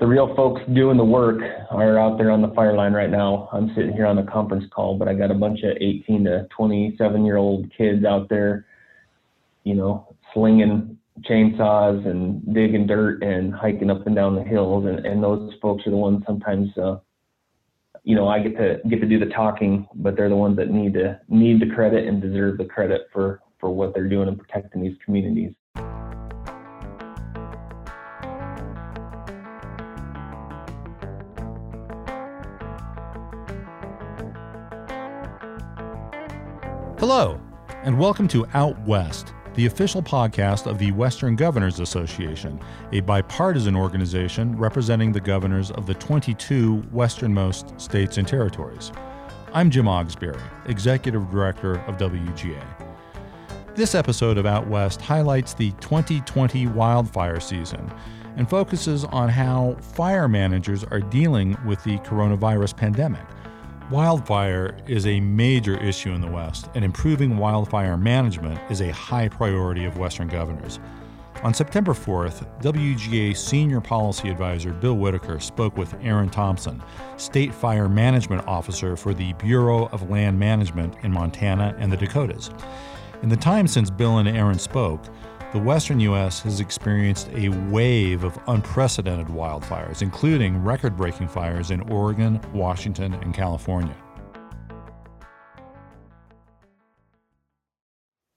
the 0.00 0.06
real 0.06 0.34
folks 0.34 0.62
doing 0.72 0.96
the 0.96 1.04
work 1.04 1.42
are 1.70 1.98
out 1.98 2.16
there 2.16 2.30
on 2.30 2.40
the 2.40 2.48
fire 2.48 2.74
line 2.74 2.94
right 2.94 3.10
now. 3.10 3.50
I'm 3.52 3.68
sitting 3.76 3.92
here 3.92 4.06
on 4.06 4.16
a 4.16 4.24
conference 4.24 4.64
call, 4.74 4.96
but 4.96 5.08
I 5.08 5.14
got 5.14 5.30
a 5.30 5.34
bunch 5.34 5.60
of 5.62 5.76
18 5.78 6.24
to 6.24 6.48
27 6.56 7.24
year 7.26 7.36
old 7.36 7.70
kids 7.76 8.06
out 8.06 8.30
there, 8.30 8.66
you 9.64 9.74
know, 9.74 10.16
slinging 10.32 10.96
chainsaws 11.28 12.06
and 12.08 12.42
digging 12.54 12.86
dirt 12.86 13.22
and 13.22 13.54
hiking 13.54 13.90
up 13.90 14.06
and 14.06 14.16
down 14.16 14.34
the 14.34 14.42
hills. 14.42 14.86
And, 14.86 15.04
and 15.04 15.22
those 15.22 15.52
folks 15.60 15.86
are 15.86 15.90
the 15.90 15.96
ones 15.98 16.22
sometimes, 16.26 16.70
uh, 16.78 16.96
you 18.02 18.16
know, 18.16 18.26
I 18.26 18.40
get 18.42 18.56
to 18.56 18.80
get 18.88 19.02
to 19.02 19.06
do 19.06 19.18
the 19.18 19.26
talking, 19.26 19.86
but 19.96 20.16
they're 20.16 20.30
the 20.30 20.36
ones 20.36 20.56
that 20.56 20.70
need 20.70 20.94
to 20.94 21.20
need 21.28 21.60
the 21.60 21.74
credit 21.74 22.08
and 22.08 22.22
deserve 22.22 22.56
the 22.56 22.64
credit 22.64 23.02
for 23.12 23.42
for 23.58 23.68
what 23.68 23.92
they're 23.92 24.08
doing 24.08 24.28
and 24.28 24.38
protecting 24.38 24.80
these 24.80 24.96
communities. 25.04 25.52
Hello, 37.12 37.40
and 37.82 37.98
welcome 37.98 38.28
to 38.28 38.46
Out 38.54 38.80
West, 38.86 39.34
the 39.54 39.66
official 39.66 40.00
podcast 40.00 40.70
of 40.70 40.78
the 40.78 40.92
Western 40.92 41.34
Governors 41.34 41.80
Association, 41.80 42.60
a 42.92 43.00
bipartisan 43.00 43.74
organization 43.74 44.56
representing 44.56 45.10
the 45.10 45.20
governors 45.20 45.72
of 45.72 45.86
the 45.86 45.94
22 45.94 46.84
westernmost 46.92 47.74
states 47.80 48.16
and 48.16 48.28
territories. 48.28 48.92
I'm 49.52 49.72
Jim 49.72 49.86
Ogsbury, 49.86 50.40
Executive 50.66 51.28
Director 51.32 51.80
of 51.80 51.96
WGA. 51.96 52.62
This 53.74 53.96
episode 53.96 54.38
of 54.38 54.46
Out 54.46 54.68
West 54.68 55.00
highlights 55.00 55.54
the 55.54 55.72
2020 55.80 56.68
wildfire 56.68 57.40
season 57.40 57.90
and 58.36 58.48
focuses 58.48 59.04
on 59.06 59.28
how 59.28 59.74
fire 59.80 60.28
managers 60.28 60.84
are 60.84 61.00
dealing 61.00 61.58
with 61.66 61.82
the 61.82 61.98
coronavirus 61.98 62.76
pandemic 62.76 63.26
Wildfire 63.90 64.76
is 64.86 65.04
a 65.08 65.18
major 65.18 65.76
issue 65.76 66.12
in 66.12 66.20
the 66.20 66.30
West, 66.30 66.70
and 66.76 66.84
improving 66.84 67.36
wildfire 67.36 67.96
management 67.96 68.60
is 68.70 68.82
a 68.82 68.92
high 68.92 69.26
priority 69.26 69.84
of 69.84 69.98
Western 69.98 70.28
governors. 70.28 70.78
On 71.42 71.52
September 71.52 71.92
4th, 71.92 72.46
WGA 72.62 73.36
Senior 73.36 73.80
Policy 73.80 74.28
Advisor 74.28 74.72
Bill 74.72 74.94
Whitaker 74.94 75.40
spoke 75.40 75.76
with 75.76 75.92
Aaron 76.02 76.30
Thompson, 76.30 76.80
State 77.16 77.52
Fire 77.52 77.88
Management 77.88 78.46
Officer 78.46 78.96
for 78.96 79.12
the 79.12 79.32
Bureau 79.32 79.86
of 79.86 80.08
Land 80.08 80.38
Management 80.38 80.94
in 81.02 81.10
Montana 81.10 81.74
and 81.80 81.90
the 81.90 81.96
Dakotas. 81.96 82.50
In 83.22 83.28
the 83.28 83.36
time 83.36 83.66
since 83.66 83.90
Bill 83.90 84.18
and 84.18 84.28
Aaron 84.28 84.60
spoke, 84.60 85.02
the 85.52 85.58
western 85.58 85.98
U.S. 86.00 86.40
has 86.42 86.60
experienced 86.60 87.28
a 87.34 87.48
wave 87.48 88.22
of 88.22 88.38
unprecedented 88.46 89.26
wildfires, 89.26 90.00
including 90.00 90.62
record 90.62 90.96
breaking 90.96 91.26
fires 91.26 91.72
in 91.72 91.80
Oregon, 91.90 92.40
Washington, 92.52 93.14
and 93.14 93.34
California. 93.34 93.96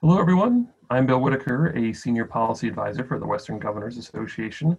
Hello, 0.02 0.20
everyone. 0.20 0.70
I'm 0.90 1.06
Bill 1.06 1.22
Whitaker, 1.22 1.68
a 1.78 1.94
senior 1.94 2.26
policy 2.26 2.68
advisor 2.68 3.04
for 3.04 3.20
the 3.20 3.28
Western 3.28 3.60
Governors 3.60 3.98
Association, 3.98 4.76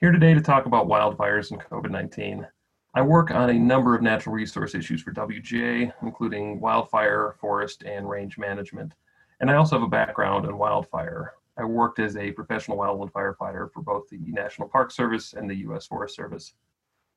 here 0.00 0.10
today 0.10 0.34
to 0.34 0.40
talk 0.40 0.66
about 0.66 0.88
wildfires 0.88 1.52
and 1.52 1.60
COVID 1.60 1.90
19. 1.90 2.46
I 2.94 3.02
work 3.02 3.30
on 3.30 3.50
a 3.50 3.58
number 3.58 3.94
of 3.94 4.02
natural 4.02 4.34
resource 4.34 4.74
issues 4.74 5.02
for 5.02 5.12
WGA, 5.12 5.92
including 6.02 6.60
wildfire, 6.60 7.36
forest, 7.40 7.84
and 7.84 8.08
range 8.08 8.38
management. 8.38 8.94
And 9.40 9.50
I 9.50 9.54
also 9.54 9.76
have 9.76 9.86
a 9.86 9.90
background 9.90 10.46
in 10.46 10.58
wildfire. 10.58 11.34
I 11.58 11.64
worked 11.64 11.98
as 11.98 12.16
a 12.16 12.32
professional 12.32 12.76
wildland 12.76 13.12
firefighter 13.12 13.72
for 13.72 13.82
both 13.82 14.08
the 14.10 14.18
National 14.18 14.68
Park 14.68 14.90
Service 14.90 15.32
and 15.32 15.48
the 15.48 15.56
U.S. 15.56 15.86
Forest 15.86 16.14
Service. 16.14 16.52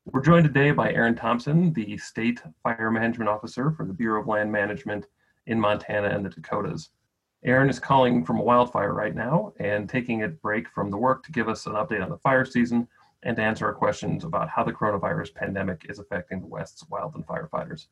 We're 0.06 0.22
joined 0.22 0.44
today 0.44 0.70
by 0.70 0.92
Aaron 0.92 1.14
Thompson, 1.14 1.74
the 1.74 1.98
State 1.98 2.40
Fire 2.62 2.90
Management 2.90 3.28
Officer 3.28 3.70
for 3.70 3.84
the 3.84 3.92
Bureau 3.92 4.22
of 4.22 4.28
Land 4.28 4.50
Management 4.50 5.06
in 5.46 5.60
Montana 5.60 6.08
and 6.08 6.24
the 6.24 6.30
Dakotas. 6.30 6.88
Aaron 7.44 7.68
is 7.68 7.78
calling 7.78 8.24
from 8.24 8.38
a 8.38 8.42
wildfire 8.42 8.94
right 8.94 9.14
now 9.14 9.52
and 9.60 9.88
taking 9.88 10.22
a 10.22 10.28
break 10.28 10.68
from 10.70 10.90
the 10.90 10.96
work 10.96 11.22
to 11.24 11.32
give 11.32 11.48
us 11.48 11.66
an 11.66 11.74
update 11.74 12.02
on 12.02 12.08
the 12.08 12.18
fire 12.18 12.46
season 12.46 12.88
and 13.22 13.36
to 13.36 13.42
answer 13.42 13.66
our 13.66 13.74
questions 13.74 14.24
about 14.24 14.48
how 14.48 14.64
the 14.64 14.72
coronavirus 14.72 15.34
pandemic 15.34 15.84
is 15.88 15.98
affecting 15.98 16.40
the 16.40 16.46
West's 16.46 16.84
wildland 16.84 17.26
firefighters. 17.26 17.88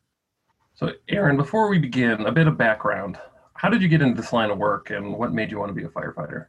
So, 0.75 0.93
Aaron, 1.11 1.37
before 1.37 1.69
we 1.69 1.79
begin, 1.79 2.25
a 2.27 2.33
bit 2.33 2.47
of 2.47 2.57
background 2.57 3.19
how 3.59 3.69
did 3.69 3.83
you 3.83 3.89
get 3.89 4.01
into 4.01 4.21
this 4.21 4.33
line 4.33 4.51
of 4.51 4.59
work 4.59 4.91
and 4.91 5.13
what 5.13 5.33
made 5.33 5.51
you 5.51 5.59
want 5.59 5.69
to 5.69 5.75
be 5.75 5.83
a 5.83 5.89
firefighter? 5.89 6.47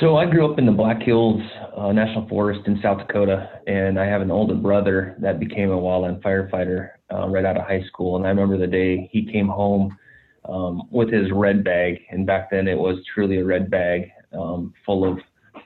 So 0.00 0.16
I 0.16 0.26
grew 0.26 0.50
up 0.50 0.58
in 0.58 0.66
the 0.66 0.72
Black 0.72 1.00
Hills 1.00 1.40
uh, 1.76 1.92
National 1.92 2.28
Forest 2.28 2.66
in 2.66 2.80
South 2.82 2.98
Dakota, 2.98 3.60
and 3.68 3.98
I 3.98 4.04
have 4.06 4.20
an 4.20 4.30
older 4.30 4.54
brother 4.54 5.16
that 5.20 5.38
became 5.38 5.70
a 5.70 5.76
wildland 5.76 6.20
firefighter 6.20 6.90
uh, 7.12 7.28
right 7.28 7.44
out 7.44 7.56
of 7.56 7.62
high 7.62 7.84
school. 7.86 8.16
And 8.16 8.26
I 8.26 8.30
remember 8.30 8.58
the 8.58 8.66
day 8.66 9.08
he 9.12 9.30
came 9.30 9.46
home 9.46 9.96
um, 10.44 10.82
with 10.90 11.10
his 11.10 11.30
red 11.32 11.62
bag, 11.62 12.00
and 12.10 12.26
back 12.26 12.50
then 12.50 12.66
it 12.66 12.76
was 12.76 12.98
truly 13.14 13.38
a 13.38 13.44
red 13.44 13.70
bag 13.70 14.10
um, 14.36 14.74
full 14.84 15.10
of 15.10 15.18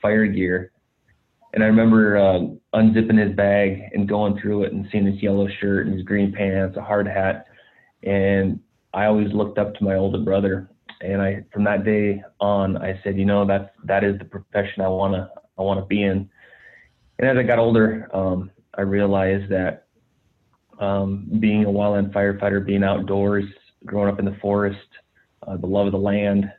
fire 0.03 0.27
gear. 0.27 0.71
And 1.55 1.65
I 1.65 1.67
remember 1.67 2.19
uh, 2.19 2.41
unzipping 2.79 3.27
his 3.27 3.35
bag 3.35 3.81
and 3.95 4.09
going 4.09 4.39
through 4.39 4.65
it 4.65 4.73
and 4.73 4.87
seeing 4.93 5.07
his 5.07 5.21
yellow 5.23 5.49
shirt 5.61 5.87
and 5.87 5.97
his 5.97 6.05
green 6.05 6.31
pants, 6.31 6.77
a 6.77 6.83
hard 6.83 7.09
hat, 7.09 7.47
and 8.03 8.61
I 8.95 9.07
always 9.07 9.33
looked 9.33 9.59
up 9.59 9.75
to 9.75 9.85
my 9.85 9.95
older 9.95 10.19
brother, 10.19 10.69
and 11.01 11.21
I 11.21 11.45
from 11.53 11.65
that 11.65 11.85
day 11.85 12.23
on, 12.41 12.77
I 12.77 13.01
said, 13.03 13.17
you 13.19 13.25
know, 13.25 13.47
that's 13.47 13.71
that 13.85 14.05
is 14.05 14.19
the 14.19 14.25
profession 14.25 14.83
I 14.83 14.89
wanna 14.89 15.31
I 15.59 15.63
wanna 15.63 15.87
be 15.87 16.03
in. 16.03 16.29
And 17.19 17.29
as 17.29 17.37
I 17.37 17.43
got 17.43 17.59
older, 17.59 18.09
um, 18.15 18.51
I 18.77 18.83
realized 18.83 19.51
that 19.51 19.87
um, 20.79 21.29
being 21.41 21.65
a 21.65 21.69
wildland 21.69 22.13
firefighter, 22.13 22.65
being 22.65 22.83
outdoors, 22.83 23.45
growing 23.87 24.09
up 24.09 24.19
in 24.19 24.25
the 24.25 24.37
forest, 24.41 24.79
uh, 25.47 25.57
the 25.57 25.67
love 25.67 25.87
of 25.87 25.93
the 25.93 25.99
land, 25.99 26.51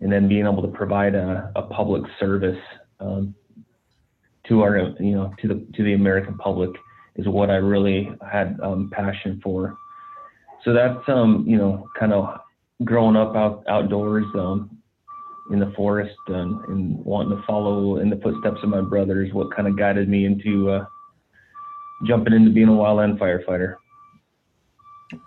and 0.00 0.12
then 0.12 0.28
being 0.28 0.46
able 0.46 0.62
to 0.62 0.68
provide 0.68 1.14
a, 1.14 1.52
a 1.56 1.62
public 1.62 2.02
service 2.18 2.58
um, 3.00 3.34
to 4.48 4.62
our, 4.62 4.78
you 5.00 5.14
know, 5.14 5.34
to 5.40 5.48
the 5.48 5.66
to 5.74 5.82
the 5.82 5.94
American 5.94 6.36
public 6.38 6.70
is 7.16 7.26
what 7.26 7.50
I 7.50 7.56
really 7.56 8.10
had 8.30 8.58
um, 8.62 8.90
passion 8.92 9.40
for 9.42 9.76
so 10.66 10.72
that's 10.74 11.08
um 11.08 11.44
you 11.46 11.56
know 11.56 11.88
kind 11.98 12.12
of 12.12 12.40
growing 12.84 13.16
up 13.16 13.34
out 13.34 13.64
outdoors 13.68 14.26
um 14.34 14.76
in 15.50 15.60
the 15.60 15.72
forest 15.76 16.18
and, 16.26 16.60
and 16.66 17.04
wanting 17.04 17.36
to 17.36 17.42
follow 17.46 17.98
in 17.98 18.10
the 18.10 18.16
footsteps 18.16 18.58
of 18.64 18.68
my 18.68 18.80
brothers 18.80 19.32
what 19.32 19.54
kind 19.54 19.68
of 19.68 19.78
guided 19.78 20.08
me 20.08 20.26
into 20.26 20.68
uh, 20.70 20.84
jumping 22.04 22.34
into 22.34 22.50
being 22.50 22.66
a 22.66 22.72
wildland 22.72 23.16
firefighter. 23.16 23.76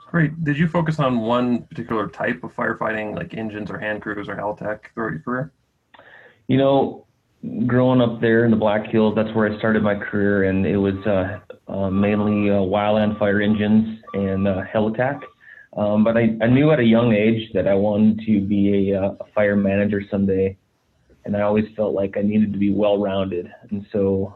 Great. 0.08 0.44
Did 0.44 0.58
you 0.58 0.68
focus 0.68 1.00
on 1.00 1.22
one 1.22 1.64
particular 1.64 2.10
type 2.10 2.44
of 2.44 2.54
firefighting 2.54 3.16
like 3.16 3.34
engines 3.34 3.72
or 3.72 3.80
hand 3.80 4.02
crews 4.02 4.28
or 4.28 4.36
helitack 4.36 4.94
throughout 4.94 5.12
your 5.12 5.22
career? 5.22 5.54
You 6.50 6.58
know 6.58 7.08
growing 7.66 8.02
up 8.02 8.20
there 8.20 8.44
in 8.44 8.52
the 8.52 8.58
black 8.58 8.86
hills 8.88 9.16
that's 9.16 9.34
where 9.34 9.50
i 9.50 9.58
started 9.58 9.82
my 9.82 9.96
career 9.96 10.44
and 10.44 10.66
it 10.66 10.76
was 10.76 10.96
uh, 11.06 11.40
uh, 11.72 11.90
mainly 11.90 12.50
uh, 12.50 12.56
wildland 12.56 13.18
fire 13.18 13.40
engines 13.40 13.99
and 14.14 14.48
uh, 14.48 14.62
helitack. 14.74 15.22
Um, 15.78 16.04
but 16.04 16.18
I, 16.18 16.36
I 16.42 16.48
knew 16.48 16.72
at 16.72 16.80
a 16.80 16.84
young 16.84 17.14
age 17.14 17.52
that 17.54 17.68
I 17.68 17.76
wanted 17.76 18.26
to 18.26 18.42
be 18.42 18.92
a, 18.92 19.02
uh, 19.02 19.16
a 19.20 19.26
fire 19.36 19.56
manager 19.56 20.02
someday, 20.10 20.58
and 21.26 21.38
I 21.38 21.42
always 21.42 21.66
felt 21.76 21.94
like 21.94 22.18
I 22.18 22.22
needed 22.22 22.54
to 22.54 22.60
be 22.60 22.74
well-rounded. 22.74 23.52
And 23.70 23.86
so, 23.92 24.36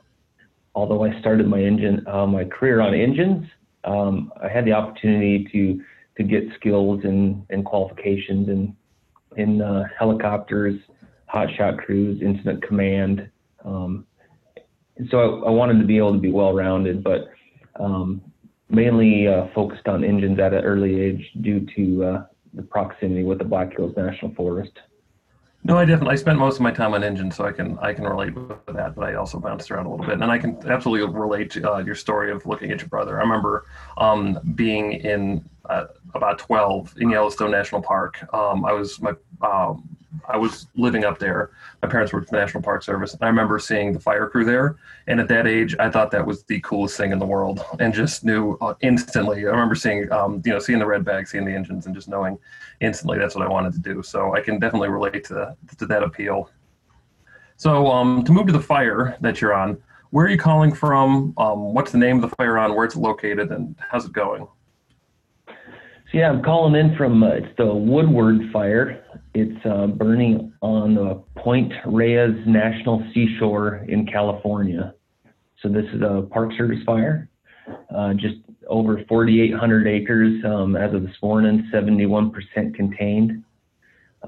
although 0.75 1.03
I 1.03 1.19
started 1.19 1.47
my 1.47 1.59
engine 1.59 2.05
uh, 2.07 2.27
my 2.27 2.45
career 2.45 2.81
on 2.81 2.93
engines, 2.93 3.47
um, 3.83 4.31
I 4.41 4.47
had 4.47 4.65
the 4.65 4.73
opportunity 4.73 5.47
to 5.51 5.81
to 6.17 6.23
get 6.23 6.43
skills 6.55 7.01
and, 7.03 7.43
and 7.49 7.65
qualifications 7.65 8.49
in 8.49 8.75
in 9.35 9.61
uh, 9.61 9.85
helicopters, 9.97 10.79
hotshot 11.33 11.79
crews, 11.79 12.21
incident 12.21 12.61
command. 12.61 13.27
Um, 13.65 14.05
and 14.97 15.07
so 15.09 15.17
I, 15.17 15.47
I, 15.47 15.49
wanted 15.49 15.79
to 15.79 15.85
be 15.85 15.97
able 15.97 16.13
to 16.13 16.19
be 16.19 16.31
well-rounded, 16.31 17.03
but 17.03 17.31
um, 17.79 18.21
mainly 18.73 19.27
uh, 19.27 19.47
focused 19.53 19.87
on 19.87 20.03
engines 20.03 20.39
at 20.39 20.53
an 20.53 20.63
early 20.63 20.99
age 20.99 21.31
due 21.41 21.65
to 21.75 22.03
uh, 22.03 22.25
the 22.53 22.63
proximity 22.63 23.23
with 23.23 23.37
the 23.37 23.45
Black 23.45 23.75
Hills 23.75 23.93
National 23.95 24.33
Forest. 24.33 24.73
No, 25.65 25.77
I 25.77 25.85
definitely. 25.85 26.13
I 26.13 26.15
spent 26.17 26.37
most 26.39 26.55
of 26.55 26.61
my 26.61 26.71
time 26.71 26.93
on 26.93 27.05
engines, 27.05 27.37
so 27.37 27.45
I 27.45 27.53
can 27.53 27.79
I 27.79 27.93
can 27.93 28.03
relate 28.03 28.35
with 28.35 28.65
that. 28.75 28.95
But 28.95 29.05
I 29.05 29.13
also 29.13 29.39
bounced 29.39 29.71
around 29.71 29.85
a 29.85 29.91
little 29.91 30.05
bit, 30.05 30.15
and 30.15 30.25
I 30.25 30.37
can 30.37 30.57
absolutely 30.69 31.07
relate 31.07 31.51
to 31.51 31.75
uh, 31.75 31.77
your 31.77 31.95
story 31.95 32.31
of 32.31 32.45
looking 32.45 32.69
at 32.71 32.79
your 32.79 32.89
brother. 32.89 33.17
I 33.17 33.21
remember 33.21 33.65
um, 33.97 34.39
being 34.55 34.91
in 34.91 35.47
uh, 35.69 35.85
about 36.15 36.39
12 36.39 36.95
in 36.97 37.09
Yellowstone 37.09 37.51
National 37.51 37.81
Park. 37.81 38.27
Um, 38.33 38.65
I 38.65 38.73
was 38.73 38.99
my 38.99 39.13
um, 39.41 39.95
I 40.27 40.37
was 40.37 40.67
living 40.75 41.03
up 41.03 41.19
there. 41.19 41.51
My 41.81 41.87
parents 41.87 42.13
worked 42.13 42.29
for 42.29 42.35
the 42.35 42.41
National 42.41 42.63
Park 42.63 42.83
Service. 42.83 43.13
And 43.13 43.23
I 43.23 43.27
remember 43.27 43.59
seeing 43.59 43.93
the 43.93 43.99
fire 43.99 44.27
crew 44.27 44.45
there. 44.45 44.77
And 45.07 45.19
at 45.19 45.27
that 45.29 45.47
age, 45.47 45.75
I 45.79 45.89
thought 45.89 46.11
that 46.11 46.25
was 46.25 46.43
the 46.43 46.59
coolest 46.61 46.97
thing 46.97 47.11
in 47.11 47.19
the 47.19 47.25
world 47.25 47.63
and 47.79 47.93
just 47.93 48.23
knew 48.23 48.57
uh, 48.61 48.75
instantly. 48.81 49.39
I 49.39 49.49
remember 49.49 49.75
seeing, 49.75 50.11
um, 50.11 50.41
you 50.45 50.51
know, 50.51 50.59
seeing 50.59 50.79
the 50.79 50.85
red 50.85 51.03
bag, 51.03 51.27
seeing 51.27 51.45
the 51.45 51.53
engines, 51.53 51.85
and 51.85 51.95
just 51.95 52.07
knowing 52.07 52.37
instantly 52.79 53.17
that's 53.17 53.35
what 53.35 53.45
I 53.45 53.49
wanted 53.49 53.73
to 53.73 53.79
do. 53.79 54.03
So 54.03 54.35
I 54.35 54.41
can 54.41 54.59
definitely 54.59 54.89
relate 54.89 55.23
to, 55.25 55.55
to 55.77 55.85
that 55.87 56.03
appeal. 56.03 56.49
So 57.57 57.87
um, 57.87 58.23
to 58.25 58.31
move 58.31 58.47
to 58.47 58.53
the 58.53 58.59
fire 58.59 59.17
that 59.21 59.41
you're 59.41 59.53
on, 59.53 59.81
where 60.11 60.25
are 60.25 60.29
you 60.29 60.37
calling 60.37 60.73
from? 60.73 61.33
Um, 61.37 61.73
what's 61.73 61.91
the 61.91 61.97
name 61.97 62.23
of 62.23 62.29
the 62.29 62.35
fire 62.35 62.59
on? 62.59 62.75
Where 62.75 62.85
it's 62.85 62.95
located, 62.95 63.51
and 63.51 63.75
how's 63.89 64.05
it 64.05 64.13
going? 64.13 64.47
So 66.13 66.19
yeah, 66.19 66.29
I'm 66.29 66.43
calling 66.43 66.75
in 66.75 66.95
from 66.95 67.23
uh, 67.23 67.29
it's 67.29 67.57
the 67.57 67.73
Woodward 67.73 68.39
Fire. 68.53 69.03
It's 69.33 69.65
uh, 69.65 69.87
burning 69.87 70.53
on 70.61 70.93
the 70.93 71.23
Point 71.41 71.73
Reyes 71.87 72.35
National 72.45 73.03
Seashore 73.11 73.83
in 73.87 74.05
California. 74.05 74.93
So 75.59 75.69
this 75.69 75.85
is 75.91 76.03
a 76.03 76.27
Park 76.29 76.51
Service 76.55 76.77
fire, 76.85 77.29
uh, 77.89 78.13
just 78.13 78.35
over 78.67 79.03
4,800 79.09 79.87
acres 79.87 80.39
um, 80.45 80.75
as 80.75 80.93
of 80.93 81.01
this 81.01 81.15
morning, 81.23 81.67
71% 81.73 82.31
contained. 82.75 83.43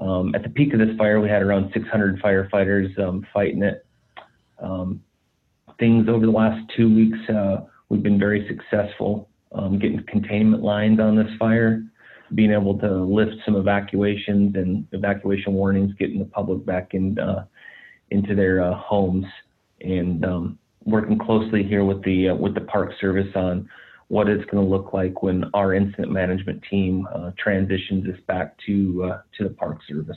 Um, 0.00 0.34
at 0.34 0.42
the 0.42 0.48
peak 0.48 0.72
of 0.72 0.80
this 0.80 0.96
fire, 0.98 1.20
we 1.20 1.28
had 1.28 1.42
around 1.42 1.70
600 1.72 2.20
firefighters 2.20 2.98
um, 2.98 3.24
fighting 3.32 3.62
it. 3.62 3.86
Um, 4.58 5.04
things 5.78 6.08
over 6.08 6.26
the 6.26 6.32
last 6.32 6.68
two 6.76 6.92
weeks, 6.92 7.18
uh, 7.30 7.58
we've 7.90 8.02
been 8.02 8.18
very 8.18 8.44
successful 8.48 9.28
um, 9.56 9.78
getting 9.78 10.04
containment 10.06 10.62
lines 10.62 11.00
on 11.00 11.16
this 11.16 11.30
fire, 11.38 11.82
being 12.34 12.52
able 12.52 12.78
to 12.78 12.92
lift 13.02 13.32
some 13.44 13.56
evacuations 13.56 14.54
and 14.56 14.86
evacuation 14.92 15.54
warnings, 15.54 15.92
getting 15.98 16.18
the 16.18 16.24
public 16.26 16.64
back 16.66 16.94
in, 16.94 17.18
uh, 17.18 17.44
into 18.10 18.34
their 18.34 18.62
uh, 18.62 18.74
homes, 18.74 19.26
and 19.80 20.24
um, 20.24 20.58
working 20.84 21.18
closely 21.18 21.62
here 21.62 21.84
with 21.84 22.02
the 22.04 22.30
uh, 22.30 22.34
with 22.34 22.54
the 22.54 22.60
Park 22.60 22.92
Service 23.00 23.34
on 23.34 23.68
what 24.08 24.28
it's 24.28 24.44
going 24.50 24.62
to 24.62 24.68
look 24.68 24.92
like 24.92 25.22
when 25.22 25.44
our 25.52 25.74
incident 25.74 26.12
management 26.12 26.62
team 26.70 27.06
uh, 27.12 27.32
transitions 27.38 28.04
this 28.04 28.18
back 28.26 28.56
to 28.66 29.04
uh, 29.04 29.20
to 29.36 29.44
the 29.44 29.50
Park 29.50 29.78
Service. 29.88 30.16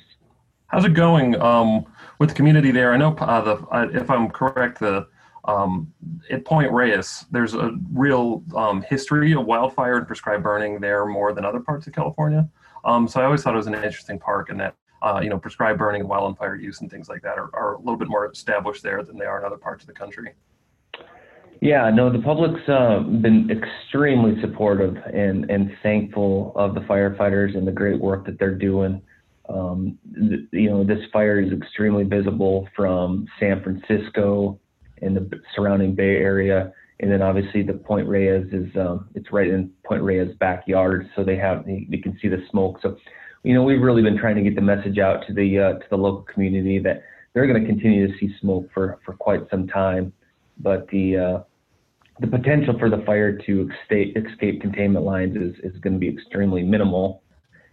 How's 0.68 0.86
it 0.86 0.94
going 0.94 1.40
um, 1.42 1.86
with 2.20 2.30
the 2.30 2.36
community 2.36 2.72
there? 2.72 2.94
I 2.94 2.98
know 2.98 3.16
uh, 3.16 3.42
the 3.42 4.00
if 4.00 4.10
I'm 4.10 4.30
correct, 4.30 4.80
the 4.80 5.08
um, 5.46 5.92
at 6.30 6.46
Point 6.46 6.72
Reyes, 6.72 7.26
there's 7.32 7.54
a 7.54 7.72
real 7.94 8.44
um, 8.56 8.82
history 8.82 9.34
of 9.34 9.46
wildfire 9.46 9.98
and 9.98 10.08
prescribed 10.08 10.44
burning 10.44 10.80
there 10.80 11.06
more 11.06 11.34
than 11.34 11.46
other 11.46 11.60
parts 11.60 11.88
of 11.88 11.94
California. 11.94 12.48
Um, 12.86 13.08
so 13.08 13.22
I 13.22 13.26
always 13.26 13.44
thought 13.44 13.54
it 13.54 13.58
was 13.58 13.68
an 13.68 13.76
interesting 13.76 14.20
park, 14.20 14.50
and 14.50 14.60
that 14.60 14.76
uh, 15.02 15.20
you 15.24 15.30
know 15.30 15.38
prescribed 15.38 15.80
burning 15.80 16.02
and 16.02 16.10
wildfire 16.10 16.56
use 16.56 16.82
and 16.82 16.90
things 16.90 17.10
like 17.10 17.22
that 17.22 17.38
are, 17.38 17.50
are 17.54 17.76
a 17.76 17.80
little 17.80 17.98
bit 17.98 18.08
more 18.08 18.30
established 18.30 18.84
there 18.84 19.04
than 19.04 19.18
they 19.18 19.26
are 19.26 19.40
in 19.40 19.46
other 19.46 19.58
parts 19.58 19.84
of 19.84 19.88
the 19.88 19.94
country. 19.94 20.34
Yeah, 21.62 21.90
no, 21.90 22.10
the 22.10 22.20
public's 22.20 22.68
uh, 22.70 23.00
been 23.00 23.50
extremely 23.52 24.40
supportive 24.40 24.96
and, 25.14 25.50
and 25.52 25.72
thankful 25.84 26.54
of 26.56 26.74
the 26.74 26.80
firefighters 26.82 27.58
and 27.58 27.68
the 27.68 27.72
great 27.72 28.00
work 28.00 28.26
that 28.28 28.40
they're 28.40 28.56
doing. 28.56 29.02
Um, 29.50 29.98
th- 30.16 30.48
you 30.54 30.70
know, 30.70 30.86
this 30.86 31.00
fire 31.12 31.42
is 31.42 31.52
extremely 31.52 32.06
visible 32.06 32.70
from 32.76 33.26
San 33.42 33.62
Francisco 33.62 34.58
and 35.02 35.16
the 35.16 35.30
surrounding 35.56 35.96
Bay 35.96 36.18
Area, 36.18 36.72
and 37.00 37.12
then 37.12 37.22
obviously 37.22 37.64
the 37.64 37.74
Point 37.74 38.08
Reyes 38.08 38.48
is 38.52 38.68
um, 38.76 39.10
it's 39.16 39.32
right 39.32 39.48
in 39.48 39.72
Point 39.86 40.04
Reyes' 40.04 40.36
backyard, 40.40 41.10
so 41.16 41.24
they 41.24 41.38
have 41.38 41.66
they, 41.66 41.88
they 41.90 41.98
can 41.98 42.18
see 42.22 42.28
the 42.28 42.44
smoke. 42.52 42.80
So, 42.82 42.98
you 43.44 43.54
know, 43.54 43.64
we've 43.64 43.82
really 43.82 44.02
been 44.02 44.18
trying 44.18 44.36
to 44.36 44.42
get 44.42 44.56
the 44.56 44.62
message 44.62 44.98
out 44.98 45.26
to 45.28 45.34
the 45.34 45.60
uh, 45.60 45.74
to 45.80 45.86
the 45.90 45.98
local 45.98 46.24
community 46.24 46.80
that 46.80 47.04
they're 47.34 47.48
going 47.48 47.62
to 47.62 47.68
continue 47.68 48.08
to 48.08 48.18
see 48.20 48.34
smoke 48.42 48.70
for 48.74 49.00
for 49.06 49.14
quite 49.14 49.42
some 49.50 49.68
time, 49.68 50.12
but 50.60 50.88
the 50.90 51.18
uh, 51.18 51.44
the 52.20 52.28
potential 52.28 52.78
for 52.78 52.90
the 52.90 53.02
fire 53.06 53.38
to 53.38 53.70
escape, 53.82 54.18
escape 54.18 54.62
containment 54.62 55.06
lines 55.06 55.38
is, 55.38 55.56
is 55.64 55.80
going 55.80 55.94
to 55.94 56.00
be 56.00 56.10
extremely 56.10 56.64
minimal. 56.64 57.24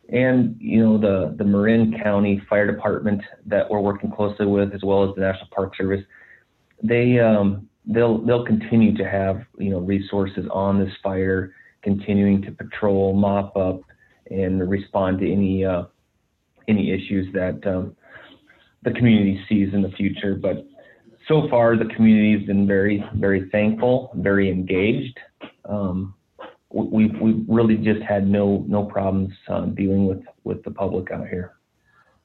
And 0.08 0.56
you 0.60 0.84
know 0.84 0.98
the 0.98 1.34
the 1.36 1.42
Marin 1.42 1.98
County 2.00 2.40
Fire 2.48 2.70
Department 2.72 3.22
that 3.44 3.68
we're 3.68 3.80
working 3.80 4.12
closely 4.12 4.46
with, 4.46 4.72
as 4.72 4.82
well 4.84 5.02
as 5.02 5.16
the 5.16 5.22
National 5.22 5.48
Park 5.50 5.76
Service, 5.76 6.04
they 6.86 7.18
um, 7.18 7.68
they'll 7.86 8.18
they'll 8.24 8.44
continue 8.44 8.96
to 8.96 9.04
have 9.08 9.42
you 9.58 9.70
know 9.70 9.80
resources 9.80 10.46
on 10.52 10.78
this 10.78 10.92
fire, 11.02 11.54
continuing 11.82 12.42
to 12.42 12.52
patrol, 12.52 13.14
mop 13.14 13.56
up, 13.56 13.80
and 14.30 14.68
respond 14.68 15.18
to 15.20 15.30
any 15.30 15.64
uh, 15.64 15.84
any 16.68 16.92
issues 16.92 17.32
that 17.32 17.60
um, 17.66 17.96
the 18.82 18.92
community 18.92 19.40
sees 19.48 19.72
in 19.72 19.82
the 19.82 19.90
future. 19.90 20.34
But 20.34 20.66
so 21.28 21.48
far, 21.50 21.76
the 21.76 21.92
community 21.96 22.38
has 22.38 22.46
been 22.46 22.66
very, 22.66 23.04
very 23.16 23.48
thankful, 23.50 24.12
very 24.16 24.50
engaged. 24.50 25.18
Um, 25.64 26.14
we 26.70 27.06
we 27.20 27.44
really 27.48 27.76
just 27.76 28.02
had 28.02 28.26
no 28.26 28.64
no 28.68 28.84
problems 28.84 29.32
uh, 29.48 29.66
dealing 29.66 30.06
with 30.06 30.22
with 30.44 30.62
the 30.64 30.70
public 30.70 31.10
out 31.10 31.28
here. 31.28 31.55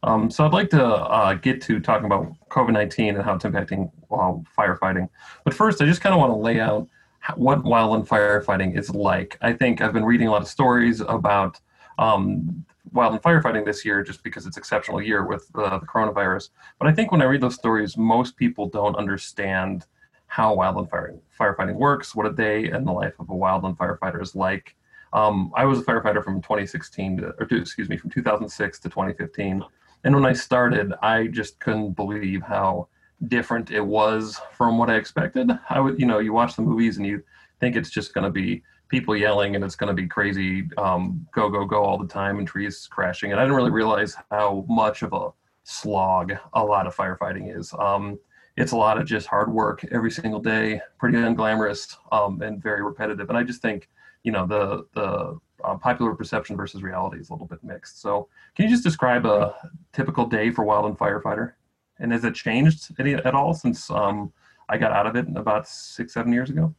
Um, 0.04 0.32
so 0.32 0.46
I'd 0.46 0.54
like 0.54 0.70
to 0.72 0.84
uh, 0.84 1.36
get 1.36 1.62
to 1.64 1.80
talking 1.80 2.06
about 2.06 2.34
COVID-19 2.50 3.16
and 3.16 3.24
how 3.24 3.36
it's 3.36 3.46
impacting 3.46 3.92
uh, 4.12 4.34
firefighting. 4.58 5.08
But 5.44 5.54
first, 5.54 5.82
I 5.82 5.86
just 5.86 6.02
kind 6.02 6.14
of 6.14 6.20
want 6.20 6.32
to 6.32 6.36
lay 6.36 6.60
out 6.60 6.88
what 7.36 7.64
wildland 7.64 8.08
firefighting 8.08 8.78
is 8.78 8.90
like. 8.90 9.38
I 9.42 9.54
think 9.54 9.82
I've 9.82 9.94
been 9.94 10.06
reading 10.06 10.28
a 10.28 10.32
lot 10.32 10.42
of 10.42 10.48
stories 10.48 11.02
about 11.02 11.60
um, 12.00 12.66
wildland 12.94 13.22
firefighting 13.22 13.64
this 13.64 13.86
year 13.86 14.04
just 14.04 14.24
because 14.24 14.48
it's 14.48 14.58
exceptional 14.58 15.02
year 15.02 15.26
with 15.26 15.50
uh, 15.56 15.78
the 15.78 15.86
coronavirus. 15.86 16.50
But 16.80 16.88
I 16.88 16.94
think 16.94 17.12
when 17.12 17.22
I 17.22 17.26
read 17.26 17.42
those 17.42 17.56
stories, 17.56 17.96
most 17.96 18.36
people 18.38 18.68
don't 18.68 18.96
understand 18.96 19.86
how 20.28 20.56
wildland 20.56 20.90
fire, 20.90 21.16
firefighting 21.40 21.76
works, 21.76 22.16
what 22.16 22.26
a 22.26 22.32
day 22.32 22.72
in 22.72 22.86
the 22.86 22.92
life 22.92 23.14
of 23.20 23.30
a 23.30 23.34
wildland 23.34 23.78
firefighter 23.78 24.22
is 24.22 24.36
like. 24.36 24.76
Um, 25.14 25.52
I 25.56 25.66
was 25.66 25.80
a 25.80 25.84
firefighter 25.84 26.24
from 26.24 26.42
2016 26.42 27.18
to, 27.18 27.36
or 27.38 27.46
to, 27.46 27.58
excuse 27.58 27.90
me, 27.90 27.98
from 27.98 28.10
2006 28.10 28.80
to 28.80 28.90
2015. 28.90 29.62
And 30.04 30.16
when 30.16 30.26
I 30.26 30.34
started, 30.34 30.94
I 31.02 31.28
just 31.28 31.60
couldn't 31.60 31.94
believe 31.94 32.42
how 32.42 32.88
different 33.28 33.72
it 33.72 33.82
was 33.82 34.42
from 34.52 34.78
what 34.78 34.90
I 34.90 34.96
expected. 34.96 35.52
I 35.70 35.80
would, 35.80 36.00
you 36.00 36.06
know, 36.06 36.20
you 36.20 36.34
watch 36.34 36.56
the 36.56 36.64
movies 36.64 36.98
and 36.98 37.06
you 37.06 37.24
think 37.60 37.76
it's 37.76 37.90
just 37.90 38.14
going 38.14 38.24
to 38.26 38.32
be 38.32 38.64
people 38.88 39.16
yelling 39.16 39.56
and 39.56 39.64
it's 39.64 39.76
going 39.76 39.88
to 39.88 39.94
be 39.94 40.08
crazy 40.08 40.68
um, 40.78 41.26
go 41.34 41.50
go 41.50 41.64
go 41.64 41.84
all 41.84 41.98
the 41.98 42.08
time 42.08 42.40
and 42.40 42.48
trees 42.48 42.88
crashing. 42.92 43.32
And 43.32 43.40
i 43.40 43.44
didn't 43.44 43.56
really 43.56 43.72
realize 43.72 44.16
how 44.32 44.66
much 44.68 45.02
of 45.02 45.14
a 45.14 45.30
slog 45.64 46.34
a 46.54 46.64
lot 46.64 46.88
of 46.88 46.96
firefighting 46.96 47.58
is. 47.58 47.74
Um, 47.80 48.20
it's 48.58 48.74
a 48.74 48.78
lot 48.78 48.98
of 48.98 49.06
just 49.06 49.28
hard 49.28 49.52
work 49.52 49.86
every 49.92 50.12
single 50.12 50.42
day 50.42 50.82
pretty 51.00 51.18
unglamorous 51.18 51.96
um, 52.12 52.42
and 52.42 52.62
very 52.62 52.84
repetitive. 52.84 53.30
And 53.30 53.38
i 53.38 53.44
just 53.44 53.62
think 53.62 53.88
you 54.24 54.32
know 54.32 54.46
the 54.46 54.86
the 54.94 55.40
uh, 55.64 55.76
popular 55.76 56.14
perception 56.14 56.56
versus 56.56 56.84
reality 56.84 57.20
is 57.20 57.30
a 57.30 57.34
little 57.34 57.48
bit 57.48 57.64
mixed 57.64 58.02
so 58.02 58.28
can 58.56 58.66
you 58.66 58.72
just 58.72 58.84
describe 58.84 59.26
a 59.26 59.54
typical 59.94 60.26
day 60.26 60.52
for 60.52 60.66
wildland 60.66 60.98
firefighter 60.98 61.54
and 62.00 62.12
has 62.12 62.24
it 62.24 62.34
changed 62.34 62.88
any, 63.00 63.14
at 63.14 63.34
all 63.34 63.54
since 63.54 63.90
um, 63.92 64.32
i 64.70 64.78
got 64.78 64.92
out 64.92 65.08
of 65.08 65.16
it 65.16 65.26
about 65.36 65.68
six 65.68 66.14
seven 66.14 66.32
years 66.34 66.50
ago 66.50 66.74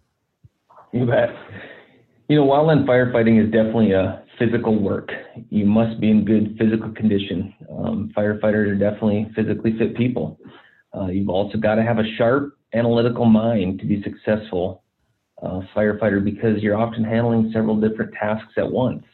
you 0.92 1.06
bet 1.06 1.30
you 2.32 2.38
know, 2.38 2.46
wildland 2.46 2.86
firefighting 2.86 3.44
is 3.44 3.50
definitely 3.50 3.92
a 3.92 4.22
physical 4.38 4.78
work. 4.78 5.10
You 5.50 5.66
must 5.66 6.00
be 6.00 6.10
in 6.10 6.24
good 6.24 6.56
physical 6.58 6.90
condition. 6.92 7.52
Um, 7.70 8.10
firefighters 8.16 8.70
are 8.70 8.74
definitely 8.74 9.30
physically 9.34 9.76
fit 9.76 9.94
people. 9.96 10.40
Uh, 10.96 11.08
you've 11.08 11.28
also 11.28 11.58
got 11.58 11.74
to 11.74 11.82
have 11.82 11.98
a 11.98 12.04
sharp 12.16 12.56
analytical 12.72 13.26
mind 13.26 13.80
to 13.80 13.86
be 13.86 14.02
successful 14.02 14.81
uh, 15.42 15.60
firefighter 15.74 16.24
because 16.24 16.62
you're 16.62 16.76
often 16.76 17.04
handling 17.04 17.50
several 17.52 17.80
different 17.80 18.12
tasks 18.14 18.52
at 18.56 18.70
once. 18.70 19.04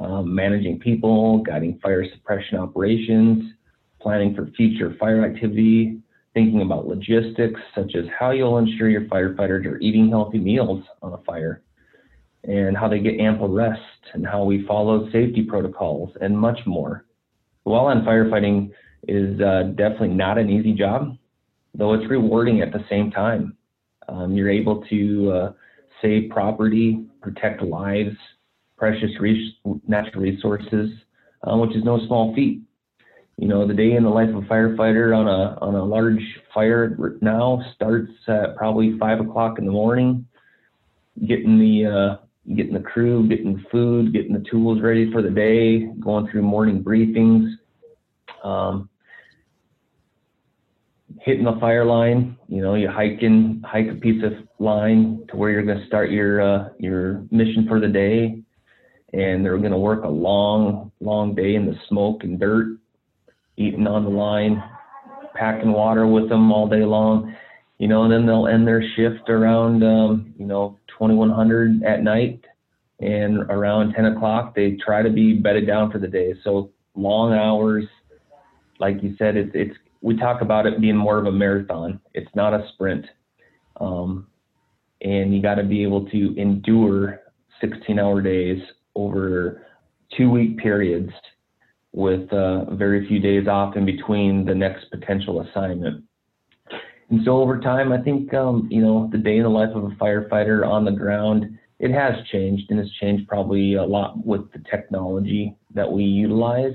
Um, 0.00 0.34
managing 0.34 0.80
people, 0.80 1.38
guiding 1.38 1.78
fire 1.80 2.04
suppression 2.12 2.58
operations, 2.58 3.52
planning 4.00 4.34
for 4.34 4.46
future 4.56 4.96
fire 4.98 5.24
activity, 5.24 6.00
thinking 6.34 6.62
about 6.62 6.86
logistics 6.86 7.60
such 7.74 7.94
as 7.94 8.04
how 8.18 8.32
you'll 8.32 8.58
ensure 8.58 8.90
your 8.90 9.02
firefighters 9.02 9.64
are 9.66 9.78
eating 9.78 10.10
healthy 10.10 10.38
meals 10.38 10.82
on 11.00 11.12
a 11.12 11.18
fire 11.18 11.62
and 12.42 12.76
how 12.76 12.88
they 12.88 12.98
get 12.98 13.20
ample 13.20 13.48
rest 13.48 13.80
and 14.12 14.26
how 14.26 14.44
we 14.44 14.66
follow 14.66 15.10
safety 15.10 15.42
protocols 15.42 16.10
and 16.20 16.36
much 16.36 16.58
more. 16.66 17.06
Wildland 17.66 18.04
firefighting 18.04 18.70
is 19.08 19.40
uh, 19.40 19.70
definitely 19.76 20.08
not 20.08 20.38
an 20.38 20.50
easy 20.50 20.72
job, 20.72 21.16
though 21.72 21.94
it's 21.94 22.08
rewarding 22.10 22.60
at 22.60 22.72
the 22.72 22.84
same 22.90 23.10
time. 23.10 23.56
Um, 24.08 24.32
you're 24.32 24.50
able 24.50 24.84
to 24.90 25.32
uh, 25.32 25.52
save 26.02 26.30
property, 26.30 27.04
protect 27.22 27.62
lives, 27.62 28.16
precious 28.76 29.10
re- 29.20 29.58
natural 29.86 30.22
resources, 30.22 30.90
uh, 31.42 31.56
which 31.56 31.74
is 31.76 31.84
no 31.84 31.98
small 32.06 32.34
feat. 32.34 32.60
You 33.36 33.48
know, 33.48 33.66
the 33.66 33.74
day 33.74 33.92
in 33.92 34.04
the 34.04 34.10
life 34.10 34.28
of 34.28 34.36
a 34.36 34.40
firefighter 34.42 35.16
on 35.16 35.26
a 35.26 35.58
on 35.60 35.74
a 35.74 35.84
large 35.84 36.22
fire 36.52 36.96
now 37.20 37.60
starts 37.74 38.12
at 38.28 38.56
probably 38.56 38.96
five 38.98 39.20
o'clock 39.20 39.58
in 39.58 39.66
the 39.66 39.72
morning, 39.72 40.24
getting 41.26 41.58
the 41.58 41.86
uh, 41.86 42.24
getting 42.54 42.74
the 42.74 42.80
crew, 42.80 43.28
getting 43.28 43.64
food, 43.72 44.12
getting 44.12 44.34
the 44.34 44.44
tools 44.48 44.80
ready 44.82 45.10
for 45.10 45.20
the 45.20 45.30
day, 45.30 45.86
going 46.00 46.28
through 46.28 46.42
morning 46.42 46.84
briefings, 46.84 47.54
um, 48.44 48.88
hitting 51.24 51.44
the 51.44 51.56
fire 51.60 51.84
line. 51.84 52.36
You 52.48 52.62
know, 52.62 52.74
you 52.74 52.88
hike 52.88 53.20
hike 53.64 53.88
a 53.90 53.94
piece 53.94 54.22
of 54.22 54.32
line 54.58 55.26
to 55.30 55.36
where 55.36 55.50
you're 55.50 55.64
going 55.64 55.80
to 55.80 55.86
start 55.86 56.10
your 56.10 56.40
uh, 56.40 56.68
your 56.78 57.24
mission 57.30 57.66
for 57.68 57.80
the 57.80 57.88
day, 57.88 58.42
and 59.12 59.44
they're 59.44 59.58
going 59.58 59.72
to 59.72 59.78
work 59.78 60.04
a 60.04 60.08
long, 60.08 60.92
long 61.00 61.34
day 61.34 61.54
in 61.54 61.66
the 61.66 61.76
smoke 61.88 62.24
and 62.24 62.38
dirt, 62.38 62.78
eating 63.56 63.86
on 63.86 64.04
the 64.04 64.10
line, 64.10 64.62
packing 65.34 65.72
water 65.72 66.06
with 66.06 66.28
them 66.28 66.52
all 66.52 66.68
day 66.68 66.84
long 66.84 67.34
you 67.78 67.88
know, 67.88 68.04
and 68.04 68.12
then 68.12 68.26
they'll 68.26 68.46
end 68.46 68.66
their 68.66 68.82
shift 68.96 69.28
around, 69.28 69.82
um, 69.82 70.32
you 70.38 70.46
know, 70.46 70.78
2100 70.98 71.82
at 71.82 72.02
night, 72.02 72.44
and 73.00 73.38
around 73.50 73.92
10 73.94 74.06
o'clock 74.06 74.54
they 74.54 74.76
try 74.84 75.02
to 75.02 75.10
be 75.10 75.34
bedded 75.34 75.66
down 75.66 75.90
for 75.90 75.98
the 75.98 76.06
day. 76.06 76.34
So 76.44 76.70
long 76.94 77.32
hours, 77.32 77.84
like 78.78 79.02
you 79.02 79.16
said, 79.18 79.36
it's 79.36 79.50
it's 79.54 79.76
we 80.04 80.14
talk 80.18 80.42
about 80.42 80.66
it 80.66 80.82
being 80.82 80.98
more 80.98 81.16
of 81.16 81.24
a 81.24 81.32
marathon. 81.32 81.98
It's 82.12 82.30
not 82.36 82.52
a 82.52 82.68
sprint, 82.74 83.06
um, 83.80 84.26
and 85.00 85.34
you 85.34 85.40
got 85.40 85.54
to 85.54 85.64
be 85.64 85.82
able 85.82 86.04
to 86.10 86.38
endure 86.38 87.22
16-hour 87.62 88.20
days 88.20 88.62
over 88.94 89.66
two-week 90.14 90.58
periods 90.58 91.10
with 91.92 92.30
uh, 92.34 92.74
very 92.74 93.08
few 93.08 93.18
days 93.18 93.48
off 93.48 93.76
in 93.76 93.86
between 93.86 94.44
the 94.44 94.54
next 94.54 94.90
potential 94.90 95.40
assignment. 95.40 96.04
And 97.08 97.20
so 97.24 97.38
over 97.38 97.58
time, 97.58 97.90
I 97.90 98.02
think, 98.02 98.34
um, 98.34 98.68
you 98.70 98.82
know, 98.82 99.08
the 99.10 99.18
day 99.18 99.38
in 99.38 99.44
the 99.44 99.48
life 99.48 99.74
of 99.74 99.84
a 99.84 99.94
firefighter 99.96 100.66
on 100.66 100.84
the 100.84 100.92
ground, 100.92 101.58
it 101.78 101.92
has 101.92 102.14
changed 102.30 102.70
and 102.70 102.78
it's 102.78 102.92
changed 102.98 103.26
probably 103.26 103.74
a 103.74 103.82
lot 103.82 104.22
with 104.22 104.52
the 104.52 104.62
technology 104.70 105.56
that 105.74 105.90
we 105.90 106.04
utilize. 106.04 106.74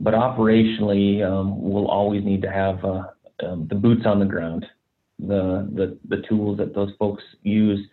But 0.00 0.14
operationally, 0.14 1.22
um, 1.24 1.60
we'll 1.60 1.88
always 1.88 2.24
need 2.24 2.42
to 2.42 2.50
have 2.50 2.84
uh, 2.84 3.02
um, 3.44 3.66
the 3.68 3.74
boots 3.74 4.06
on 4.06 4.18
the 4.18 4.24
ground, 4.24 4.66
the, 5.18 5.68
the, 5.74 5.98
the 6.08 6.22
tools 6.28 6.58
that 6.58 6.74
those 6.74 6.90
folks 6.98 7.22
use, 7.42 7.86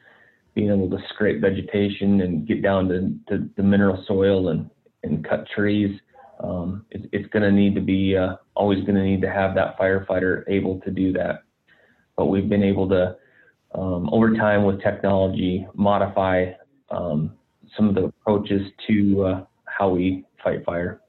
being 0.55 0.69
able 0.69 0.89
to 0.89 0.97
scrape 1.13 1.41
vegetation 1.41 2.21
and 2.21 2.47
get 2.47 2.63
down 2.63 2.87
to, 2.87 3.13
to 3.29 3.49
the 3.57 3.63
mineral 3.63 4.03
soil 4.07 4.49
and, 4.49 4.69
and 5.03 5.27
cut 5.27 5.45
trees 5.53 5.99
um, 6.39 6.85
it, 6.91 7.09
it's 7.11 7.27
going 7.29 7.43
to 7.43 7.51
need 7.51 7.75
to 7.75 7.81
be 7.81 8.15
uh, 8.15 8.35
always 8.55 8.79
going 8.81 8.95
to 8.95 9.03
need 9.03 9.21
to 9.21 9.29
have 9.29 9.55
that 9.55 9.77
firefighter 9.77 10.43
able 10.47 10.79
to 10.81 10.91
do 10.91 11.11
that. 11.13 11.43
But 12.15 12.25
we've 12.25 12.49
been 12.49 12.63
able 12.63 12.87
to, 12.89 13.15
um, 13.75 14.09
over 14.11 14.33
time 14.35 14.63
with 14.63 14.81
technology, 14.81 15.67
modify 15.73 16.51
um, 16.89 17.33
some 17.75 17.89
of 17.89 17.95
the 17.95 18.05
approaches 18.05 18.61
to 18.87 19.23
uh, 19.23 19.45
how 19.65 19.89
we 19.89 20.25
fight 20.43 20.63
fire. 20.65 21.01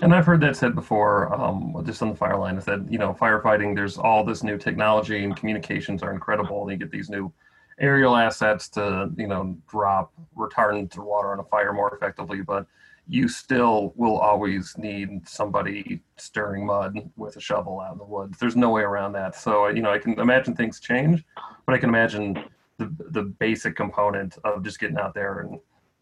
And 0.00 0.14
I've 0.14 0.26
heard 0.26 0.40
that 0.42 0.56
said 0.56 0.74
before, 0.74 1.34
um, 1.34 1.82
just 1.84 2.02
on 2.02 2.10
the 2.10 2.14
fire 2.14 2.36
line, 2.36 2.56
is 2.56 2.64
that 2.66 2.90
you 2.90 2.98
know 2.98 3.12
firefighting. 3.14 3.74
There's 3.74 3.98
all 3.98 4.24
this 4.24 4.42
new 4.42 4.56
technology 4.56 5.24
and 5.24 5.36
communications 5.36 6.02
are 6.02 6.12
incredible. 6.12 6.62
And 6.62 6.70
you 6.70 6.76
get 6.76 6.90
these 6.90 7.10
new 7.10 7.32
aerial 7.80 8.16
assets 8.16 8.68
to 8.70 9.10
you 9.16 9.26
know 9.26 9.56
drop 9.68 10.12
retardant 10.36 10.90
to 10.92 11.02
water 11.02 11.32
on 11.32 11.40
a 11.40 11.44
fire 11.44 11.72
more 11.72 11.94
effectively, 11.94 12.42
but 12.42 12.66
you 13.08 13.26
still 13.26 13.94
will 13.96 14.18
always 14.18 14.76
need 14.76 15.26
somebody 15.26 16.00
stirring 16.18 16.66
mud 16.66 17.10
with 17.16 17.36
a 17.36 17.40
shovel 17.40 17.80
out 17.80 17.92
in 17.92 17.98
the 17.98 18.04
woods. 18.04 18.38
There's 18.38 18.54
no 18.54 18.68
way 18.68 18.82
around 18.82 19.12
that. 19.14 19.34
So, 19.34 19.68
you 19.68 19.80
know, 19.80 19.90
I 19.90 19.98
can 19.98 20.20
imagine 20.20 20.54
things 20.54 20.78
change, 20.78 21.24
but 21.64 21.74
I 21.74 21.78
can 21.78 21.88
imagine 21.88 22.44
the, 22.76 22.94
the 23.10 23.22
basic 23.22 23.74
component 23.74 24.36
of 24.44 24.62
just 24.62 24.78
getting 24.78 24.98
out 24.98 25.14
there 25.14 25.40
and, 25.40 25.58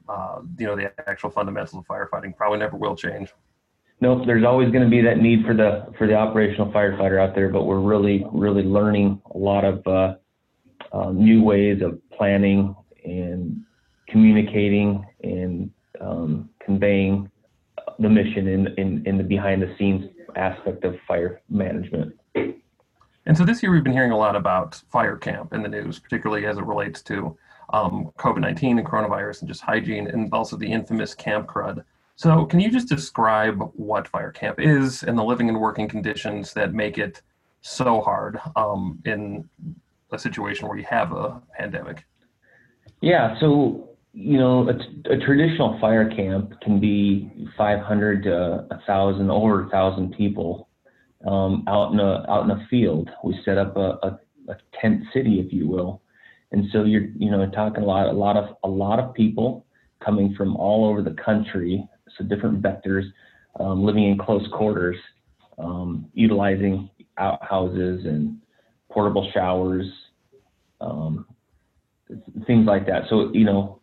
uh, 0.08 0.40
you 0.58 0.66
know, 0.66 0.74
the 0.74 0.92
actual 1.08 1.30
fundamentals 1.30 1.78
of 1.78 1.86
firefighting 1.86 2.36
probably 2.36 2.58
never 2.58 2.76
will 2.76 2.96
change. 2.96 3.32
Nope, 4.00 4.24
there's 4.26 4.44
always 4.44 4.70
going 4.70 4.84
to 4.84 4.90
be 4.90 5.00
that 5.02 5.18
need 5.18 5.44
for 5.46 5.54
the 5.54 5.86
for 5.96 6.06
the 6.06 6.14
operational 6.14 6.70
firefighter 6.70 7.18
out 7.18 7.34
there, 7.34 7.48
but 7.48 7.64
we're 7.64 7.80
really 7.80 8.24
really 8.32 8.62
learning 8.62 9.20
a 9.34 9.38
lot 9.38 9.64
of 9.64 9.86
uh, 9.86 10.14
uh, 10.92 11.12
new 11.12 11.42
ways 11.42 11.80
of 11.82 11.98
planning 12.10 12.74
and 13.04 13.62
communicating 14.08 15.04
and 15.22 15.70
um, 16.00 16.50
conveying 16.60 17.30
the 17.98 18.08
mission 18.08 18.46
in, 18.48 18.66
in, 18.78 19.06
in 19.06 19.16
the 19.16 19.24
behind 19.24 19.62
the 19.62 19.74
scenes 19.78 20.04
aspect 20.36 20.84
of 20.84 20.96
fire 21.08 21.40
management. 21.48 22.14
And 22.34 23.36
so 23.36 23.44
this 23.44 23.62
year 23.62 23.72
we've 23.72 23.82
been 23.82 23.92
hearing 23.92 24.12
a 24.12 24.18
lot 24.18 24.36
about 24.36 24.80
fire 24.92 25.16
camp 25.16 25.52
in 25.52 25.62
the 25.62 25.68
news, 25.68 25.98
particularly 25.98 26.46
as 26.46 26.58
it 26.58 26.64
relates 26.64 27.02
to 27.02 27.36
um, 27.72 28.12
COVID 28.18 28.40
19 28.40 28.78
and 28.78 28.86
coronavirus 28.86 29.40
and 29.40 29.48
just 29.48 29.62
hygiene 29.62 30.06
and 30.06 30.32
also 30.32 30.56
the 30.56 30.70
infamous 30.70 31.14
camp 31.14 31.48
crud. 31.48 31.82
So, 32.16 32.46
can 32.46 32.60
you 32.60 32.70
just 32.70 32.88
describe 32.88 33.60
what 33.74 34.08
fire 34.08 34.32
camp 34.32 34.58
is 34.58 35.02
and 35.02 35.18
the 35.18 35.22
living 35.22 35.48
and 35.48 35.60
working 35.60 35.86
conditions 35.86 36.54
that 36.54 36.72
make 36.72 36.98
it 36.98 37.22
so 37.60 38.00
hard 38.00 38.40
um, 38.56 38.98
in 39.04 39.48
a 40.12 40.18
situation 40.18 40.66
where 40.66 40.78
you 40.78 40.86
have 40.88 41.12
a 41.12 41.42
pandemic? 41.58 42.04
Yeah, 43.02 43.38
so 43.38 43.96
you 44.14 44.38
know, 44.38 44.66
a, 44.66 45.18
traditional 45.18 45.78
fire 45.78 46.08
camp 46.08 46.58
can 46.62 46.80
be 46.80 47.30
500 47.58 48.22
to 48.22 48.64
1,000, 48.70 49.30
over 49.30 49.62
1,000 49.64 50.14
people 50.16 50.70
um, 51.26 51.64
out 51.68 51.92
in 51.92 52.00
a 52.00 52.24
out 52.30 52.44
in 52.44 52.50
a 52.50 52.66
field. 52.70 53.10
We 53.22 53.38
set 53.44 53.58
up 53.58 53.76
a, 53.76 53.98
a, 54.02 54.18
a, 54.48 54.56
tent 54.80 55.02
city, 55.12 55.38
if 55.38 55.52
you 55.52 55.68
will, 55.68 56.00
and 56.52 56.64
so 56.72 56.84
you're 56.84 57.08
you 57.18 57.30
know 57.30 57.48
talking 57.50 57.82
a 57.82 57.86
lot 57.86 58.06
a 58.06 58.12
lot 58.12 58.36
of 58.36 58.56
a 58.64 58.68
lot 58.68 58.98
of 58.98 59.12
people 59.12 59.66
coming 60.02 60.34
from 60.34 60.56
all 60.56 60.86
over 60.86 61.02
the 61.02 61.14
country, 61.22 61.86
so 62.16 62.24
different 62.24 62.62
vectors, 62.62 63.04
um, 63.60 63.84
living 63.84 64.04
in 64.04 64.18
close 64.18 64.46
quarters, 64.52 64.96
um, 65.58 66.06
utilizing 66.14 66.90
outhouses 67.18 68.04
and 68.04 68.38
portable 68.90 69.30
showers, 69.32 69.86
um, 70.80 71.26
things 72.46 72.66
like 72.66 72.86
that. 72.86 73.02
So 73.08 73.32
you 73.32 73.44
know 73.44 73.80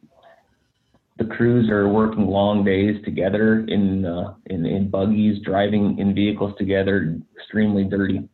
the 1.18 1.26
crews 1.26 1.70
are 1.70 1.88
working 1.88 2.26
long 2.26 2.64
days 2.64 3.04
together 3.06 3.66
in, 3.68 4.06
uh, 4.06 4.34
in, 4.48 4.66
in 4.66 4.90
buggies, 4.90 5.42
driving 5.44 6.00
in 6.00 6.16
vehicles 6.16 6.54
together, 6.58 7.18
extremely 7.38 7.84
dirty. 7.84 8.28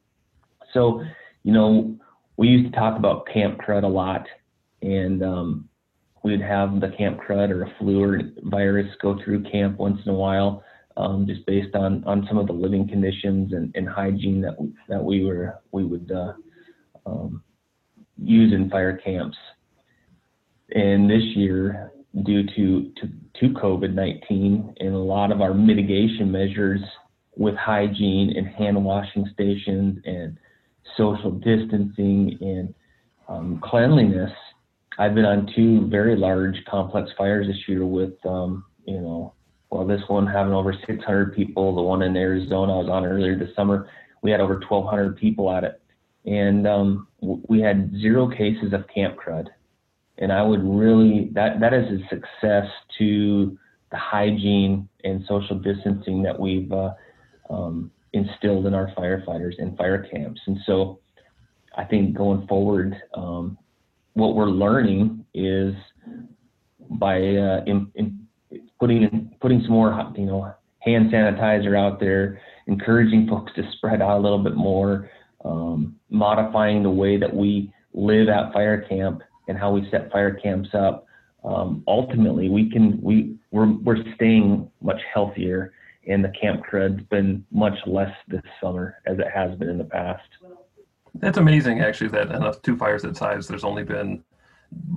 So, 0.74 1.04
you 1.44 1.52
know, 1.52 1.98
we 2.38 2.48
used 2.48 2.72
to 2.72 2.80
talk 2.80 2.98
about 2.98 3.28
camp 3.28 3.60
crud 3.60 3.84
a 3.84 3.88
lot, 3.88 4.26
and 4.82 5.24
um, 5.24 5.69
we'd 6.24 6.42
have 6.42 6.80
the 6.80 6.90
camp 6.98 7.20
crud 7.20 7.50
or 7.50 7.64
a 7.64 7.74
flu 7.78 8.04
or 8.04 8.22
virus 8.44 8.88
go 9.02 9.18
through 9.24 9.44
camp 9.44 9.78
once 9.78 10.00
in 10.06 10.12
a 10.12 10.16
while, 10.16 10.64
um, 10.98 11.26
just 11.28 11.46
based 11.46 11.76
on, 11.76 12.04
on 12.06 12.26
some 12.28 12.38
of 12.38 12.48
the 12.48 12.54
living 12.54 12.88
conditions 12.88 13.54
and, 13.54 13.72
and 13.76 13.88
hygiene 13.88 14.42
that 14.42 14.60
we, 14.60 14.74
that 14.88 15.04
we 15.04 15.24
were 15.26 15.60
we 15.72 15.84
would 15.84 16.12
uh, 16.12 16.34
um, 17.06 17.42
use 18.18 18.54
in 18.54 18.70
fire 18.70 18.98
camps. 18.98 19.38
And 20.72 21.10
this 21.10 21.24
year, 21.36 21.92
due 22.24 22.44
to, 22.44 22.92
to, 23.00 23.10
to 23.40 23.54
COVID 23.56 23.94
19 23.94 24.76
and 24.80 24.96
a 24.96 24.98
lot 24.98 25.32
of 25.32 25.42
our 25.42 25.54
mitigation 25.54 26.32
measures 26.32 26.82
with 27.38 27.56
hygiene 27.56 28.34
and 28.36 28.48
hand 28.48 28.84
washing 28.84 29.30
stations 29.34 30.00
and 30.06 30.38
social 30.98 31.32
distancing 31.32 32.38
and 32.42 32.74
um, 33.28 33.62
cleanliness. 33.64 34.32
I've 35.00 35.16
been 35.16 35.26
on 35.26 35.52
two 35.56 35.88
very 35.88 36.16
large 36.16 36.64
complex 36.70 37.10
fires 37.18 37.48
this 37.48 37.68
year 37.68 37.86
with, 37.86 38.14
um, 38.26 38.66
you 38.86 39.00
know, 39.00 39.34
well, 39.72 39.88
this 39.88 40.02
one 40.08 40.28
having 40.28 40.54
over 40.54 40.74
600 40.74 41.36
people. 41.36 41.74
The 41.74 41.82
one 41.82 42.04
in 42.04 42.16
Arizona 42.16 42.76
I 42.76 42.78
was 42.78 42.90
on 42.90 43.06
earlier 43.06 43.38
this 43.38 43.56
summer, 43.56 43.90
we 44.22 44.30
had 44.30 44.42
over 44.42 44.56
1,200 44.56 45.18
people 45.18 45.52
at 45.52 45.64
it. 45.64 45.82
And 46.26 46.68
um, 46.68 47.08
we 47.22 47.62
had 47.62 47.92
zero 48.00 48.30
cases 48.30 48.74
of 48.74 48.84
camp 48.94 49.18
crud 49.18 49.48
and 50.20 50.32
I 50.32 50.44
would 50.44 50.64
really 50.64 51.30
that 51.34 51.60
that 51.60 51.74
is 51.74 51.86
a 51.86 52.08
success 52.10 52.66
to 53.00 53.58
the 53.92 53.98
hygiene 53.98 54.88
and 55.04 55.24
social 55.28 55.58
distancing 55.58 56.22
that 56.24 56.40
we've 56.40 56.72
uh, 56.72 56.92
um, 57.50 57.90
instilled 58.14 58.68
in 58.68 58.74
our 58.76 58.92
firefighters 58.96 59.54
and 59.58 59.76
fire 59.78 60.04
camps. 60.04 60.40
And 60.46 60.60
so, 60.66 61.00
I 61.76 61.86
think 61.86 62.16
going 62.16 62.46
forward, 62.48 62.96
um, 63.16 63.58
what 64.20 64.36
we're 64.36 64.46
learning 64.46 65.26
is 65.34 65.74
by 66.92 67.16
uh, 67.16 67.64
in, 67.66 67.92
in 67.96 68.28
putting 68.80 69.36
putting 69.42 69.62
some 69.62 69.72
more 69.72 70.14
you 70.16 70.26
know 70.26 70.54
hand 70.80 71.12
sanitizer 71.12 71.78
out 71.78 72.00
there, 72.00 72.42
encouraging 72.68 73.28
folks 73.28 73.52
to 73.56 73.64
spread 73.74 74.02
out 74.02 74.18
a 74.18 74.22
little 74.22 74.44
bit 74.44 74.56
more, 74.56 75.10
um, 75.44 75.96
modifying 76.10 76.84
the 76.84 76.90
way 76.90 77.18
that 77.18 77.34
we 77.34 77.72
live 77.94 78.30
at 78.30 78.54
fire 78.54 78.82
camp 78.82 79.22
and 79.48 79.58
how 79.58 79.72
we 79.72 79.88
set 79.92 80.12
fire 80.12 80.34
camps 80.34 80.70
up, 80.74 81.06
um, 81.44 81.84
ultimately 81.88 82.50
we 82.50 82.70
can 82.70 83.00
we 83.02 83.36
we're 83.52 83.74
we're 83.84 84.04
staying 84.16 84.70
much 84.82 85.02
healthier, 85.14 85.74
and 86.08 86.24
the 86.24 86.32
camp 86.40 86.64
crud's 86.64 87.02
been 87.10 87.46
much 87.52 87.78
less 87.86 88.14
this 88.28 88.42
summer 88.62 88.96
as 89.06 89.18
it 89.20 89.28
has 89.34 89.58
been 89.58 89.70
in 89.70 89.78
the 89.78 89.84
past. 89.84 90.28
That's 91.16 91.38
amazing, 91.38 91.82
actually. 91.82 92.10
That 92.10 92.32
in 92.32 92.54
two 92.64 92.78
fires 92.78 93.02
that 93.04 93.18
size, 93.18 93.48
there's 93.48 93.64
only 93.64 93.84
been 93.84 94.24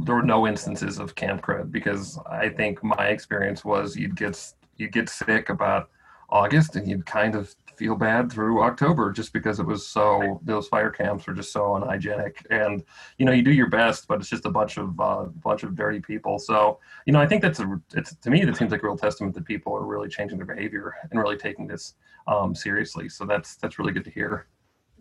there 0.05 0.17
were 0.17 0.23
no 0.23 0.47
instances 0.47 0.99
of 0.99 1.15
camp 1.15 1.43
crud 1.43 1.73
because 1.73 2.19
I 2.31 2.49
think 2.49 2.83
my 2.85 3.09
experience 3.09 3.65
was 3.65 3.97
you'd 3.97 4.17
get 4.17 4.53
you'd 4.77 4.93
get 4.93 5.09
sick 5.09 5.49
about 5.49 5.89
August 6.29 6.77
and 6.77 6.89
you'd 6.89 7.07
kind 7.07 7.35
of 7.35 7.55
feel 7.77 7.95
bad 7.97 8.31
through 8.31 8.63
October 8.63 9.11
just 9.13 9.33
because 9.33 9.59
it 9.59 9.67
was 9.67 9.87
so 9.87 10.41
those 10.45 10.69
fire 10.69 10.91
camps 10.91 11.27
were 11.27 11.33
just 11.33 11.53
so 11.53 11.75
unhygienic 11.77 12.47
and 12.51 12.83
you 13.19 13.25
know 13.25 13.33
you 13.33 13.43
do 13.43 13.51
your 13.51 13.69
best 13.69 14.07
but 14.07 14.21
it's 14.21 14.29
just 14.29 14.45
a 14.45 14.51
bunch 14.51 14.77
of 14.77 14.99
uh, 15.01 15.25
bunch 15.43 15.63
of 15.63 15.75
dirty 15.75 16.01
people 16.01 16.39
so 16.39 16.79
you 17.07 17.13
know 17.13 17.21
I 17.21 17.27
think 17.27 17.41
that's 17.41 17.61
a 17.61 17.81
it's 17.95 18.15
to 18.17 18.31
me 18.31 18.45
that 18.45 18.57
seems 18.57 18.73
like 18.73 18.83
a 18.83 18.87
real 18.87 18.97
testament 18.97 19.35
that 19.35 19.47
people 19.47 19.75
are 19.75 19.87
really 19.87 20.09
changing 20.09 20.37
their 20.39 20.47
behavior 20.47 20.95
and 21.11 21.19
really 21.19 21.37
taking 21.37 21.67
this 21.67 21.95
um, 22.27 22.55
seriously 22.55 23.09
so 23.09 23.25
that's 23.25 23.57
that's 23.57 23.79
really 23.79 23.93
good 23.93 24.05
to 24.05 24.11
hear. 24.11 24.47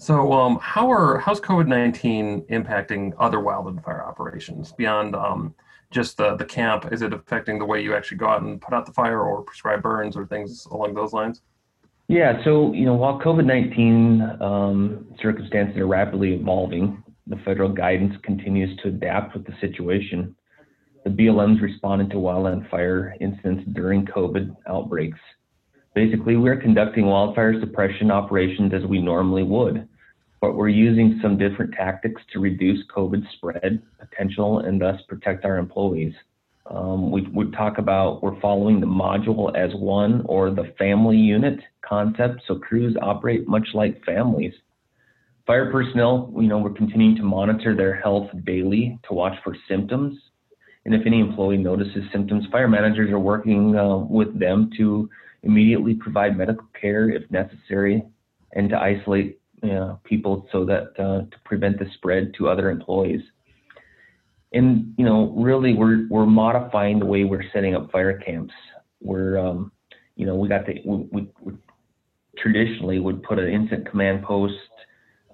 So, 0.02 0.34
um, 0.34 0.58
how 0.60 0.92
are 0.92 1.20
how's 1.20 1.40
COVID 1.40 1.68
nineteen 1.68 2.42
impacting 2.50 3.14
other 3.20 3.40
wildfire 3.40 4.04
operations 4.04 4.72
beyond 4.72 5.16
um, 5.16 5.54
just 5.92 6.18
the 6.18 6.36
the 6.38 6.44
camp? 6.44 6.92
Is 6.92 7.04
it 7.04 7.14
affecting 7.14 7.60
the 7.60 7.66
way 7.66 7.84
you 7.84 7.94
actually 7.94 8.18
go 8.18 8.26
out 8.26 8.42
and 8.42 8.60
put 8.60 8.74
out 8.74 8.88
the 8.88 8.94
fire, 8.94 9.22
or 9.22 9.44
prescribe 9.44 9.84
burns, 9.84 10.18
or 10.18 10.26
things 10.26 10.66
along 10.72 10.96
those 10.96 11.14
lines? 11.14 11.44
Yeah. 12.08 12.44
So, 12.44 12.74
you 12.74 12.84
know, 12.84 12.96
while 12.96 13.20
COVID 13.20 13.46
nineteen 13.46 14.24
um, 14.42 15.06
circumstances 15.22 15.78
are 15.78 15.86
rapidly 15.86 16.34
evolving, 16.34 17.04
the 17.28 17.38
federal 17.46 17.70
guidance 17.70 18.16
continues 18.24 18.76
to 18.82 18.88
adapt 18.88 19.36
with 19.36 19.46
the 19.46 19.54
situation. 19.62 20.36
The 21.04 21.12
BLM's 21.12 21.62
responded 21.62 22.10
to 22.10 22.16
wildland 22.16 22.68
fire 22.72 23.16
incidents 23.22 23.66
during 23.74 24.08
COVID 24.08 24.56
outbreaks. 24.68 25.20
Basically, 25.94 26.38
we're 26.38 26.60
conducting 26.60 27.06
wildfire 27.06 27.60
suppression 27.60 28.10
operations 28.10 28.74
as 28.74 28.84
we 28.86 29.00
normally 29.00 29.44
would 29.44 29.88
but 30.42 30.56
we're 30.56 30.70
using 30.70 31.20
some 31.22 31.38
different 31.38 31.74
tactics 31.74 32.22
to 32.34 32.40
reduce 32.40 32.84
COVID 32.94 33.24
spread 33.36 33.82
potential 34.00 34.60
and 34.60 34.82
thus 34.82 35.00
protect 35.08 35.46
our 35.46 35.58
employees. 35.58 36.14
Um, 36.66 37.12
we 37.12 37.22
would 37.32 37.54
talk 37.54 37.78
about 37.78 38.24
we're 38.24 38.40
following 38.42 38.80
the 38.80 38.88
module 38.88 39.56
as 39.56 39.72
one 39.76 40.24
or 40.26 40.50
the 40.50 40.74
family 40.80 41.18
unit 41.18 41.60
concept, 41.88 42.42
so 42.48 42.56
crews 42.56 42.96
operate 43.02 43.48
much 43.48 43.68
like 43.74 44.04
families. 44.04 44.54
Fire 45.46 45.72
personnel, 45.72 46.32
you 46.36 46.48
know, 46.48 46.58
we're 46.58 46.72
continuing 46.72 47.16
to 47.18 47.24
monitor 47.24 47.76
their 47.76 48.00
health 48.00 48.30
daily 48.46 49.00
to 49.08 49.14
watch 49.14 49.34
for 49.44 49.56
symptoms. 49.68 50.18
And 50.86 50.96
if 50.96 51.06
any 51.06 51.20
employee 51.20 51.58
notices 51.58 52.04
symptoms, 52.12 52.46
fire 52.52 52.68
managers 52.68 53.12
are 53.12 53.20
working 53.20 53.76
uh, 53.76 53.98
with 53.98 54.40
them 54.40 54.72
to 54.78 55.10
immediately 55.44 55.96
provide 55.96 56.38
medical 56.38 56.66
care 56.80 57.10
if 57.10 57.30
necessary 57.30 58.04
and 58.54 58.70
to 58.70 58.78
isolate 58.78 59.41
uh, 59.64 59.96
people 60.04 60.48
so 60.52 60.66
that 60.66 60.94
uh, 60.98 61.22
to 61.30 61.40
prevent 61.46 61.80
the 61.80 61.86
spread 61.96 62.34
to 62.38 62.50
other 62.50 62.70
employees. 62.70 63.22
And 64.54 64.94
you 64.98 65.06
know, 65.06 65.34
really, 65.38 65.74
we're 65.74 66.08
we're 66.10 66.26
modifying 66.26 67.00
the 67.00 67.06
way 67.06 67.24
we're 67.24 67.50
setting 67.54 67.76
up 67.76 67.92
fire 67.92 68.18
camps. 68.18 68.54
We're 69.02 69.38
um, 69.38 69.72
you 70.16 70.26
know, 70.26 70.36
we 70.36 70.50
got 70.50 70.66
the 70.66 70.82
we, 70.86 71.08
we, 71.12 71.28
we 71.42 71.54
traditionally 72.38 73.00
would 73.00 73.24
put 73.24 73.40
an 73.40 73.50
incident 73.50 73.90
command 73.90 74.24
post, 74.24 74.54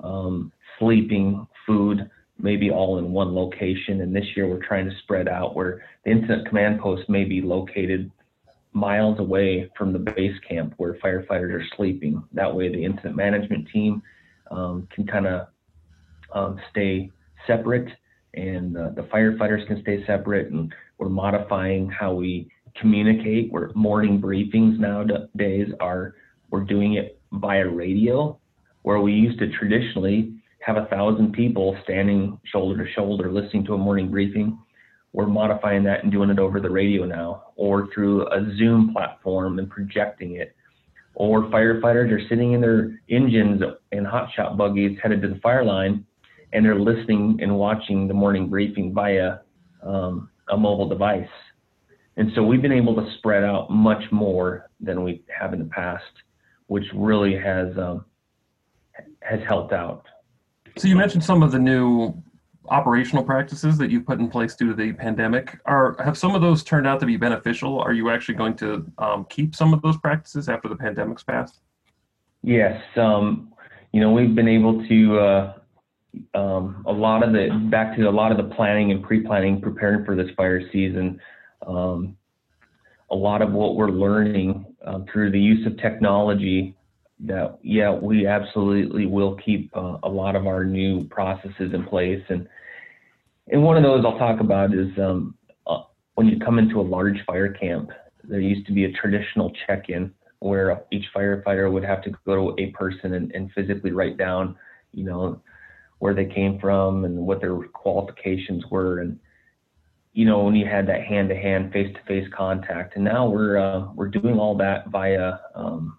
um, 0.04 0.52
sleeping, 0.80 1.48
food, 1.66 2.10
maybe 2.40 2.70
all 2.70 3.00
in 3.00 3.12
one 3.12 3.34
location. 3.34 4.02
And 4.02 4.16
this 4.16 4.26
year 4.36 4.48
we're 4.48 4.66
trying 4.66 4.90
to 4.90 4.96
spread 5.04 5.28
out 5.28 5.56
where 5.56 5.82
the 6.06 6.12
incident 6.12 6.48
command 6.48 6.80
post 6.80 7.10
may 7.10 7.24
be 7.24 7.42
located 7.42 8.12
miles 8.74 9.20
away 9.20 9.70
from 9.78 9.92
the 9.92 10.00
base 10.00 10.38
camp 10.48 10.74
where 10.78 10.94
firefighters 10.96 11.54
are 11.54 11.66
sleeping. 11.76 12.24
That 12.34 12.54
way 12.54 12.70
the 12.70 12.84
incident 12.84 13.16
management 13.16 13.68
team 13.74 14.04
um, 14.52 14.88
can 14.94 15.06
kind 15.06 15.28
of 15.28 15.48
um, 16.34 16.60
stay 16.72 17.12
separate 17.46 17.90
and 18.34 18.78
uh, 18.78 18.90
the 18.96 19.04
firefighters 19.04 19.66
can 19.68 19.82
stay 19.82 20.06
separate 20.06 20.52
and 20.52 20.74
we're 20.98 21.10
modifying 21.10 21.90
how 21.90 22.14
we 22.14 22.50
communicate. 22.80 23.52
We're 23.52 23.72
morning 23.74 24.22
briefings 24.22 24.78
nowadays 24.78 25.70
are 25.80 26.16
we're 26.50 26.64
doing 26.64 26.94
it 26.94 27.20
via 27.32 27.68
radio 27.68 28.40
where 28.84 29.00
we 29.00 29.14
used 29.14 29.40
to 29.40 29.50
traditionally 29.58 30.34
have 30.60 30.78
a 30.78 30.86
thousand 30.86 31.34
people 31.34 31.78
standing 31.84 32.40
shoulder 32.46 32.86
to 32.86 32.92
shoulder 32.94 33.32
listening 33.32 33.66
to 33.66 33.74
a 33.74 33.78
morning 33.78 34.10
briefing. 34.10 34.58
We're 35.14 35.28
modifying 35.28 35.84
that 35.86 36.04
and 36.04 36.12
doing 36.12 36.30
it 36.30 36.40
over 36.40 36.60
the 36.60 36.70
radio 36.70 37.06
now 37.06 37.46
or 37.56 37.88
through 37.94 38.28
a 38.28 38.56
zoom 38.58 38.94
platform 38.94 39.60
and 39.60 39.70
projecting 39.70 40.36
it 40.36 40.56
or 41.20 41.46
firefighters 41.46 42.12
are 42.12 42.22
sitting 42.30 42.54
in 42.54 42.62
their 42.62 43.02
engines 43.10 43.60
and 43.92 44.06
hotshot 44.06 44.56
buggies 44.56 44.96
headed 45.02 45.20
to 45.20 45.28
the 45.28 45.40
fire 45.40 45.66
line 45.66 46.06
and 46.54 46.64
they're 46.64 46.80
listening 46.80 47.40
and 47.42 47.58
watching 47.58 48.08
the 48.08 48.14
morning 48.14 48.48
briefing 48.48 48.94
via 48.94 49.40
um, 49.82 50.30
a 50.50 50.56
mobile 50.58 50.88
device. 50.88 51.28
And 52.18 52.32
so 52.36 52.44
we've 52.44 52.62
been 52.62 52.72
able 52.72 52.96
to 52.96 53.12
spread 53.18 53.44
out 53.44 53.72
much 53.72 54.04
more 54.12 54.70
than 54.80 55.04
we 55.04 55.24
have 55.28 55.54
in 55.54 55.60
the 55.60 55.66
past, 55.66 56.04
which 56.68 56.86
really 56.94 57.36
has 57.36 57.76
um, 57.80 58.06
has 59.22 59.40
helped 59.48 59.74
out. 59.74 60.06
So 60.78 60.88
you 60.88 60.96
mentioned 60.96 61.24
some 61.24 61.42
of 61.42 61.52
the 61.52 61.60
new 61.60 62.14
operational 62.70 63.24
practices 63.24 63.78
that 63.78 63.90
you've 63.90 64.06
put 64.06 64.20
in 64.20 64.30
place 64.30 64.56
due 64.56 64.68
to 64.68 64.74
the 64.74 64.94
pandemic 64.94 65.60
are 65.66 65.96
have 66.04 66.18
some 66.18 66.36
of 66.36 66.42
those 66.42 66.64
turned 66.64 66.88
out 66.88 67.00
to 67.00 67.06
be 67.06 67.18
beneficial? 67.18 67.80
Are 67.80 67.94
you 67.94 68.10
actually 68.10 68.36
going 68.36 68.56
to 68.58 68.86
um, 68.98 69.26
keep 69.30 69.56
some 69.56 69.74
of 69.74 69.82
those 69.82 69.98
practices 69.98 70.50
after 70.50 70.68
the 70.68 70.76
pandemic's 70.76 71.24
passed? 71.24 71.60
Yes 72.44 72.82
um, 72.98 73.54
you 73.92 74.02
know 74.02 74.12
we've 74.12 74.36
been 74.36 74.48
able 74.48 74.88
to 74.88 75.20
uh, 75.20 75.54
um, 76.34 76.84
a 76.88 76.92
lot 76.92 77.24
of 77.24 77.34
the 77.34 77.50
back 77.72 77.96
to 77.96 78.10
a 78.10 78.12
lot 78.12 78.32
of 78.32 78.38
the 78.38 78.56
planning 78.56 78.92
and 78.92 79.04
pre-planning 79.04 79.62
preparing 79.62 80.06
for 80.06 80.16
this 80.16 80.30
fire 80.36 80.62
season 80.72 81.20
um, 81.66 82.16
a 83.10 83.16
lot 83.16 83.42
of 83.42 83.52
what 83.52 83.76
we're 83.76 83.90
learning 83.90 84.66
um, 84.86 85.06
through 85.12 85.32
the 85.32 85.40
use 85.40 85.66
of 85.66 85.78
technology 85.78 86.77
that 87.20 87.58
yeah 87.64 87.92
we 87.92 88.28
absolutely 88.28 89.08
will 89.08 89.36
keep 89.44 89.76
uh, 89.76 89.98
a 90.04 90.10
lot 90.10 90.36
of 90.36 90.46
our 90.46 90.64
new 90.64 91.04
processes 91.06 91.74
in 91.74 91.84
place. 91.86 92.24
And 92.30 92.48
and 93.48 93.64
one 93.64 93.78
of 93.78 93.84
those 93.84 94.04
I'll 94.06 94.20
talk 94.20 94.40
about 94.40 94.74
is 94.74 94.90
um, 94.98 95.36
uh, 95.66 95.84
when 96.16 96.28
you 96.28 96.40
come 96.40 96.60
into 96.60 96.80
a 96.80 96.82
large 96.82 97.18
fire 97.26 97.52
camp 97.52 97.90
there 98.24 98.40
used 98.40 98.68
to 98.68 98.74
be 98.74 98.86
a 98.86 98.92
traditional 98.92 99.54
check-in 99.66 100.14
where 100.40 100.84
each 100.92 101.06
firefighter 101.16 101.72
would 101.72 101.84
have 101.84 102.04
to 102.04 102.12
go 102.26 102.54
to 102.54 102.62
a 102.62 102.72
person 102.72 103.14
and, 103.14 103.32
and 103.32 103.52
physically 103.54 103.92
write 103.92 104.18
down 104.18 104.56
you 104.94 105.04
know 105.04 105.42
where 106.00 106.14
they 106.14 106.26
came 106.26 106.60
from 106.60 107.06
and 107.06 107.18
what 107.18 107.42
their 107.42 107.56
qualifications 107.56 108.64
were. 108.70 109.00
And 109.00 109.20
you 110.14 110.26
know 110.26 110.44
when 110.44 110.56
you 110.56 110.66
had 110.66 110.88
that 110.88 111.04
hand-to-hand 111.04 111.72
face-to-face 111.72 112.28
contact. 112.36 112.96
And 112.96 113.06
now 113.06 113.28
we're 113.28 113.58
uh, 113.58 113.92
we're 113.94 114.08
doing 114.08 114.40
all 114.40 114.58
that 114.58 114.90
via 114.90 115.40
um, 115.56 115.98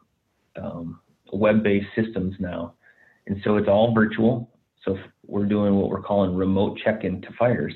um, 0.61 1.00
web-based 1.32 1.88
systems 1.94 2.34
now, 2.38 2.74
and 3.26 3.40
so 3.44 3.56
it's 3.56 3.68
all 3.68 3.94
virtual. 3.94 4.50
So 4.84 4.96
we're 5.26 5.46
doing 5.46 5.74
what 5.76 5.90
we're 5.90 6.02
calling 6.02 6.34
remote 6.34 6.78
check-in 6.82 7.20
to 7.22 7.28
fires. 7.38 7.74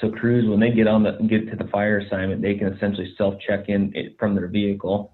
So 0.00 0.10
crews, 0.10 0.48
when 0.48 0.60
they 0.60 0.70
get 0.70 0.86
on 0.86 1.02
the 1.02 1.12
get 1.28 1.50
to 1.50 1.56
the 1.56 1.68
fire 1.70 1.98
assignment, 1.98 2.40
they 2.40 2.54
can 2.54 2.72
essentially 2.72 3.12
self-check 3.18 3.68
in 3.68 3.92
from 4.18 4.34
their 4.34 4.48
vehicle, 4.48 5.12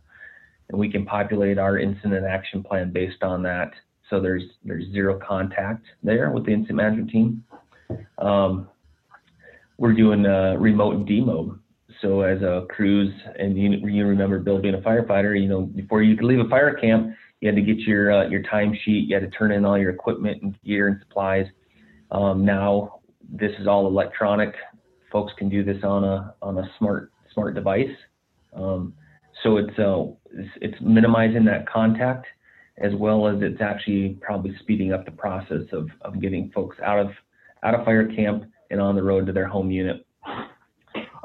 and 0.69 0.79
we 0.79 0.91
can 0.91 1.05
populate 1.05 1.59
our 1.59 1.79
incident 1.79 2.25
action 2.25 2.63
plan 2.63 2.93
based 2.93 3.23
on 3.23 3.43
that. 3.43 3.73
So 4.09 4.21
there's 4.21 4.45
there's 4.65 4.85
zero 4.93 5.19
contact 5.19 5.85
there 6.03 6.31
with 6.31 6.47
the 6.47 6.53
incident 6.53 6.77
management 6.77 7.11
team. 7.11 7.45
Um, 8.19 8.69
we're 9.79 9.93
doing 9.93 10.25
uh, 10.25 10.55
remote 10.59 11.07
demo. 11.07 11.59
So 12.01 12.21
as 12.21 12.43
a 12.43 12.67
crews, 12.69 13.13
and 13.39 13.57
you, 13.57 13.71
you 13.89 14.07
remember 14.07 14.39
Bill 14.39 14.61
being 14.61 14.75
a 14.75 14.79
firefighter, 14.79 15.41
you 15.41 15.49
know, 15.49 15.63
before 15.63 16.03
you 16.03 16.15
could 16.17 16.27
leave 16.27 16.41
a 16.41 16.49
fire 16.49 16.75
camp, 16.75 17.15
you 17.41 17.49
had 17.49 17.57
to 17.57 17.63
get 17.63 17.79
your 17.79 18.13
uh, 18.13 18.29
your 18.29 18.43
timesheet. 18.43 19.09
You 19.09 19.15
had 19.15 19.31
to 19.31 19.37
turn 19.37 19.53
in 19.53 19.65
all 19.65 19.79
your 19.79 19.91
equipment 19.91 20.43
and 20.43 20.59
gear 20.65 20.89
and 20.89 20.99
supplies. 21.07 21.47
Um, 22.11 22.45
now 22.45 23.01
this 23.29 23.53
is 23.59 23.67
all 23.67 23.87
electronic. 23.87 24.55
Folks 25.13 25.33
can 25.39 25.49
do 25.49 25.65
this 25.65 25.83
on 25.85 26.05
a 26.05 26.35
on 26.43 26.59
a 26.59 26.71
smart 26.79 27.13
smart 27.33 27.55
device. 27.55 27.95
Um, 28.55 28.95
so 29.43 29.59
it's, 29.59 29.79
uh, 29.79 30.07
it's 30.61 30.77
minimizing 30.81 31.45
that 31.45 31.69
contact 31.69 32.27
as 32.79 32.93
well 32.95 33.27
as 33.27 33.37
it's 33.41 33.61
actually 33.61 34.19
probably 34.21 34.55
speeding 34.61 34.93
up 34.93 35.05
the 35.05 35.11
process 35.11 35.63
of, 35.73 35.89
of 36.03 36.21
getting 36.21 36.51
folks 36.55 36.77
out 36.85 36.99
of 36.99 37.09
out 37.63 37.75
of 37.75 37.85
fire 37.85 38.07
camp 38.07 38.45
and 38.71 38.81
on 38.81 38.95
the 38.95 39.03
road 39.03 39.27
to 39.27 39.33
their 39.33 39.49
home 39.49 39.71
unit. 39.71 40.07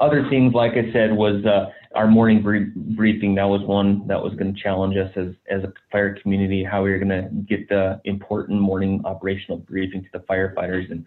Other 0.00 0.26
things, 0.30 0.54
like 0.54 0.72
I 0.72 0.90
said, 0.92 1.12
was 1.12 1.44
uh, 1.44 1.70
our 1.94 2.06
morning 2.06 2.42
briefing, 2.42 3.34
that 3.34 3.44
was 3.44 3.62
one 3.62 4.06
that 4.06 4.22
was 4.22 4.34
going 4.34 4.54
to 4.54 4.60
challenge 4.60 4.96
us 4.96 5.10
as, 5.16 5.28
as 5.50 5.62
a 5.64 5.72
fire 5.90 6.14
community, 6.20 6.64
how 6.64 6.82
we 6.82 6.90
were 6.90 6.98
going 6.98 7.08
to 7.08 7.28
get 7.48 7.68
the 7.68 8.00
important 8.04 8.60
morning 8.60 9.00
operational 9.04 9.58
briefing 9.58 10.02
to 10.02 10.08
the 10.12 10.20
firefighters. 10.20 10.90
And 10.90 11.06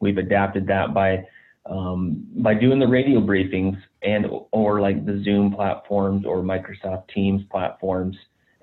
we've 0.00 0.18
adapted 0.18 0.66
that 0.68 0.94
by 0.94 1.24
um, 1.68 2.24
by 2.36 2.54
doing 2.54 2.78
the 2.78 2.86
radio 2.86 3.20
briefings 3.20 3.76
and 4.02 4.26
or 4.52 4.80
like 4.80 5.04
the 5.04 5.20
Zoom 5.24 5.52
platforms 5.52 6.24
or 6.24 6.38
Microsoft 6.38 7.08
Teams 7.08 7.42
platforms. 7.50 8.16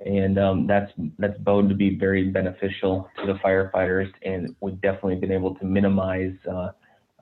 And 0.06 0.38
um, 0.38 0.68
that's 0.68 0.92
that's 1.20 1.38
bound 1.40 1.70
to 1.70 1.76
be 1.76 1.98
very 1.98 2.30
beneficial 2.30 3.10
to 3.20 3.26
the 3.26 3.40
firefighters. 3.40 4.12
And 4.24 4.56
we've 4.62 4.80
definitely 4.82 5.16
been 5.16 5.32
able 5.32 5.56
to 5.56 5.66
minimize 5.66 6.36
uh, 6.50 6.70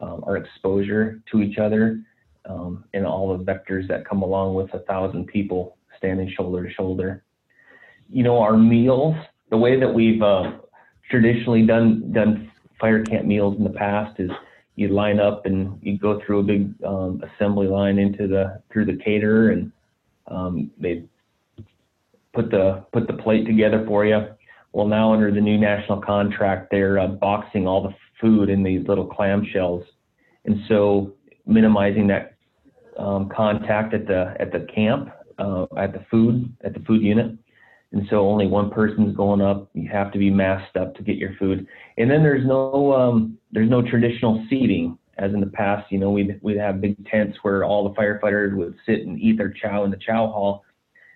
um, 0.01 0.23
our 0.25 0.37
exposure 0.37 1.21
to 1.31 1.41
each 1.41 1.57
other 1.57 2.01
um, 2.45 2.85
and 2.93 3.05
all 3.05 3.37
the 3.37 3.43
vectors 3.43 3.87
that 3.87 4.07
come 4.07 4.21
along 4.21 4.55
with 4.55 4.73
a 4.73 4.79
thousand 4.79 5.27
people 5.27 5.77
standing 5.97 6.31
shoulder 6.35 6.67
to 6.67 6.73
shoulder. 6.73 7.23
You 8.09 8.23
know, 8.23 8.39
our 8.39 8.57
meals, 8.57 9.15
the 9.49 9.57
way 9.57 9.79
that 9.79 9.93
we've 9.93 10.21
uh, 10.21 10.51
traditionally 11.09 11.65
done 11.65 12.11
done 12.11 12.51
fire 12.79 13.03
camp 13.03 13.25
meals 13.25 13.57
in 13.57 13.63
the 13.63 13.69
past 13.69 14.19
is 14.19 14.31
you 14.75 14.87
line 14.87 15.19
up 15.19 15.45
and 15.45 15.77
you 15.81 15.97
go 15.97 16.19
through 16.25 16.39
a 16.39 16.43
big 16.43 16.73
um, 16.83 17.21
assembly 17.23 17.67
line 17.67 17.99
into 17.99 18.27
the 18.27 18.61
through 18.71 18.85
the 18.85 18.97
caterer 19.03 19.51
and 19.51 19.71
um, 20.27 20.71
they 20.79 21.03
put 22.33 22.49
the 22.49 22.83
put 22.91 23.07
the 23.07 23.13
plate 23.13 23.45
together 23.45 23.83
for 23.87 24.05
you. 24.05 24.27
Well, 24.73 24.87
now 24.87 25.13
under 25.13 25.31
the 25.31 25.41
new 25.41 25.57
national 25.57 26.01
contract, 26.01 26.69
they're 26.71 26.97
uh, 26.97 27.07
boxing 27.07 27.67
all 27.67 27.83
the 27.83 27.93
food 28.21 28.49
in 28.49 28.63
these 28.63 28.87
little 28.87 29.07
clamshells, 29.07 29.83
and 30.45 30.61
so 30.67 31.13
minimizing 31.45 32.07
that 32.07 32.35
um, 32.97 33.29
contact 33.29 33.93
at 33.93 34.07
the 34.07 34.35
at 34.39 34.51
the 34.51 34.67
camp, 34.73 35.09
uh, 35.39 35.65
at 35.77 35.93
the 35.93 36.05
food 36.09 36.53
at 36.63 36.73
the 36.73 36.79
food 36.81 37.01
unit, 37.01 37.37
and 37.91 38.07
so 38.09 38.27
only 38.27 38.47
one 38.47 38.69
person's 38.69 39.15
going 39.15 39.41
up. 39.41 39.69
You 39.73 39.89
have 39.89 40.11
to 40.13 40.19
be 40.19 40.29
masked 40.29 40.77
up 40.77 40.95
to 40.95 41.03
get 41.03 41.17
your 41.17 41.33
food, 41.39 41.67
and 41.97 42.09
then 42.09 42.23
there's 42.23 42.45
no 42.45 42.93
um, 42.93 43.37
there's 43.51 43.69
no 43.69 43.81
traditional 43.81 44.45
seating 44.49 44.97
as 45.17 45.33
in 45.33 45.39
the 45.39 45.47
past. 45.47 45.91
You 45.91 45.99
know, 45.99 46.11
we'd 46.11 46.39
we'd 46.41 46.57
have 46.57 46.81
big 46.81 47.05
tents 47.07 47.37
where 47.41 47.63
all 47.63 47.87
the 47.87 47.95
firefighters 47.95 48.55
would 48.55 48.75
sit 48.85 49.01
and 49.01 49.19
eat 49.19 49.37
their 49.37 49.51
chow 49.51 49.83
in 49.83 49.91
the 49.91 49.97
chow 49.97 50.27
hall, 50.27 50.63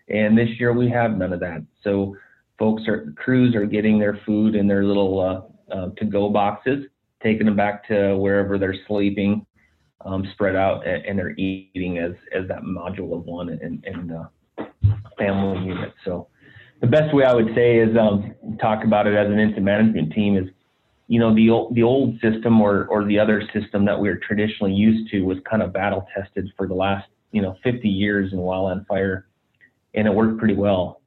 and 0.10 0.38
this 0.38 0.50
year 0.60 0.74
we 0.74 0.90
have 0.90 1.18
none 1.18 1.34
of 1.34 1.40
that. 1.42 1.64
So 1.84 2.16
folks 2.58 2.84
are 2.88 3.14
crews 3.16 3.56
are 3.56 3.66
getting 3.66 4.00
their 4.00 4.20
food 4.26 4.56
in 4.56 4.68
their 4.68 4.84
little 4.84 5.20
uh, 5.20 5.74
uh, 5.74 5.90
to-go 5.98 6.30
boxes, 6.30 6.86
taking 7.22 7.46
them 7.46 7.56
back 7.56 7.88
to 7.88 8.18
wherever 8.18 8.58
they're 8.58 8.76
sleeping, 8.88 9.46
um, 10.02 10.28
spread 10.34 10.56
out, 10.56 10.86
and, 10.86 11.06
and, 11.06 11.18
they're 11.18 11.32
eating 11.32 11.98
as 11.98 12.14
as 12.34 12.48
that 12.48 12.64
module 12.64 13.16
of 13.18 13.26
one 13.26 13.50
and, 13.50 13.84
and 13.86 14.12
uh, 14.12 14.66
family 15.18 15.66
unit. 15.66 15.94
So 16.04 16.28
the 16.82 16.88
best 16.88 17.14
way 17.14 17.24
I 17.24 17.34
would 17.34 17.54
say 17.56 17.78
is 17.78 17.96
um, 17.98 18.36
talk 18.60 18.84
about 18.84 19.08
it 19.08 19.16
as 19.16 19.28
an 19.28 19.40
incident 19.40 19.66
management 19.66 20.14
team 20.14 20.38
is, 20.38 20.46
you 21.08 21.20
know, 21.20 21.34
the 21.34 21.50
old 21.50 21.76
the 21.76 21.84
old 21.84 22.20
system 22.20 22.62
or 22.62 22.86
or 22.86 23.06
the 23.06 23.18
other 23.18 23.42
system 23.54 23.86
that 23.86 24.00
we 24.00 24.10
are 24.10 24.18
traditionally 24.18 24.74
used 24.74 25.10
to 25.12 25.22
was 25.22 25.38
kind 25.50 25.64
of 25.64 25.72
battle 25.72 26.06
tested 26.16 26.52
for 26.58 26.68
the 26.68 26.76
last 26.76 27.08
you 27.32 27.42
know 27.42 27.56
50 27.64 27.88
years 27.88 28.34
in 28.34 28.40
wildland 28.40 28.86
fire, 28.88 29.28
and 29.94 30.08
it 30.08 30.14
worked 30.14 30.38
pretty 30.38 30.56
well 30.56 31.02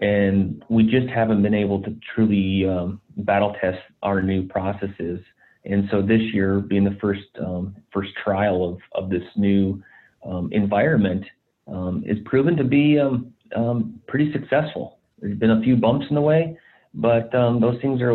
and 0.00 0.64
we 0.68 0.84
just 0.84 1.08
haven't 1.08 1.42
been 1.42 1.54
able 1.54 1.82
to 1.82 1.96
truly 2.14 2.68
um, 2.68 3.00
battle 3.18 3.54
test 3.60 3.78
our 4.02 4.22
new 4.22 4.46
processes. 4.46 5.20
And 5.64 5.88
so 5.90 6.02
this 6.02 6.20
year, 6.32 6.60
being 6.60 6.84
the 6.84 6.96
first 7.00 7.22
um, 7.40 7.74
first 7.92 8.10
trial 8.22 8.68
of 8.68 9.02
of 9.02 9.10
this 9.10 9.22
new 9.36 9.82
um, 10.24 10.50
environment, 10.52 11.24
um, 11.68 12.04
is 12.06 12.18
proven 12.24 12.56
to 12.56 12.64
be 12.64 12.98
um, 12.98 13.32
um, 13.56 14.00
pretty 14.06 14.32
successful. 14.32 14.98
There's 15.20 15.38
been 15.38 15.52
a 15.52 15.62
few 15.62 15.76
bumps 15.76 16.06
in 16.10 16.16
the 16.16 16.20
way, 16.20 16.58
but 16.92 17.30
those 17.32 17.80
things 17.80 18.02
are 18.02 18.12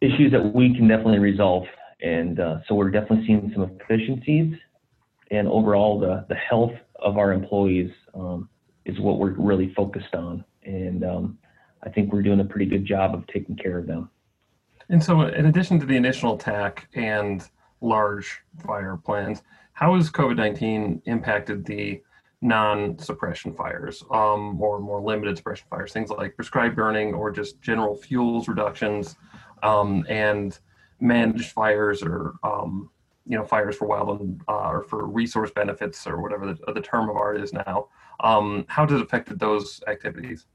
issues 0.00 0.32
that 0.32 0.52
we 0.54 0.74
can 0.74 0.88
definitely 0.88 1.18
resolve. 1.18 1.64
And 2.00 2.40
uh, 2.40 2.58
so 2.66 2.74
we're 2.74 2.90
definitely 2.90 3.26
seeing 3.26 3.50
some 3.54 3.70
efficiencies, 3.80 4.54
and 5.30 5.46
overall 5.48 6.00
the 6.00 6.26
the 6.28 6.36
health 6.36 6.72
of 7.00 7.16
our 7.16 7.32
employees 7.32 7.90
is 8.86 8.98
what 8.98 9.18
we're 9.18 9.34
really 9.34 9.72
focused 9.74 10.14
on. 10.14 10.44
And 10.64 11.04
um, 11.04 11.38
I 11.84 11.90
think 11.90 12.12
we're 12.12 12.22
doing 12.22 12.40
a 12.40 12.44
pretty 12.44 12.66
good 12.66 12.84
job 12.84 13.14
of 13.14 13.24
taking 13.28 13.56
care 13.56 13.78
of 13.78 13.86
them. 13.86 14.10
And 14.90 15.02
so, 15.02 15.22
in 15.22 15.46
addition 15.46 15.78
to 15.80 15.86
the 15.86 15.96
initial 15.96 16.34
attack 16.34 16.88
and 16.94 17.48
large 17.80 18.40
fire 18.66 18.96
plans, 18.96 19.42
how 19.72 19.94
has 19.94 20.10
COVID 20.10 20.36
19 20.36 21.02
impacted 21.06 21.64
the 21.64 22.02
non 22.40 22.98
suppression 22.98 23.52
fires 23.52 24.02
um, 24.10 24.60
or 24.60 24.80
more 24.80 25.00
limited 25.00 25.36
suppression 25.36 25.66
fires, 25.68 25.92
things 25.92 26.10
like 26.10 26.36
prescribed 26.36 26.76
burning 26.76 27.14
or 27.14 27.30
just 27.30 27.60
general 27.60 27.96
fuels 27.96 28.48
reductions 28.48 29.16
um, 29.62 30.06
and 30.08 30.58
managed 31.00 31.52
fires 31.52 32.02
or 32.02 32.34
um, 32.42 32.90
you 33.26 33.36
know 33.36 33.44
fires 33.44 33.76
for 33.76 33.86
wildland 33.86 34.40
uh, 34.48 34.70
or 34.70 34.82
for 34.82 35.06
resource 35.06 35.50
benefits 35.50 36.06
or 36.06 36.22
whatever 36.22 36.46
the, 36.46 36.72
the 36.72 36.80
term 36.80 37.10
of 37.10 37.16
art 37.16 37.40
is 37.40 37.52
now 37.52 37.88
um, 38.20 38.64
how 38.68 38.86
has 38.86 38.92
it 38.92 39.02
affected 39.02 39.38
those 39.38 39.80
activities? 39.86 40.46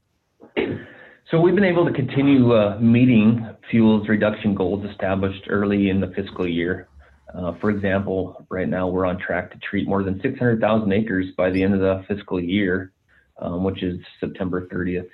So 1.30 1.40
we've 1.40 1.54
been 1.54 1.64
able 1.64 1.86
to 1.86 1.92
continue 1.92 2.52
uh, 2.52 2.78
meeting 2.78 3.48
fuels 3.70 4.06
reduction 4.08 4.54
goals 4.54 4.84
established 4.90 5.44
early 5.48 5.88
in 5.88 5.98
the 5.98 6.08
fiscal 6.08 6.46
year. 6.46 6.86
Uh, 7.34 7.54
for 7.62 7.70
example, 7.70 8.44
right 8.50 8.68
now 8.68 8.88
we're 8.88 9.06
on 9.06 9.18
track 9.18 9.50
to 9.52 9.58
treat 9.58 9.88
more 9.88 10.02
than 10.02 10.20
600,000 10.20 10.92
acres 10.92 11.26
by 11.34 11.48
the 11.48 11.62
end 11.62 11.72
of 11.72 11.80
the 11.80 12.04
fiscal 12.06 12.38
year, 12.38 12.92
um, 13.40 13.64
which 13.64 13.82
is 13.82 13.98
September 14.20 14.68
30th. 14.68 15.08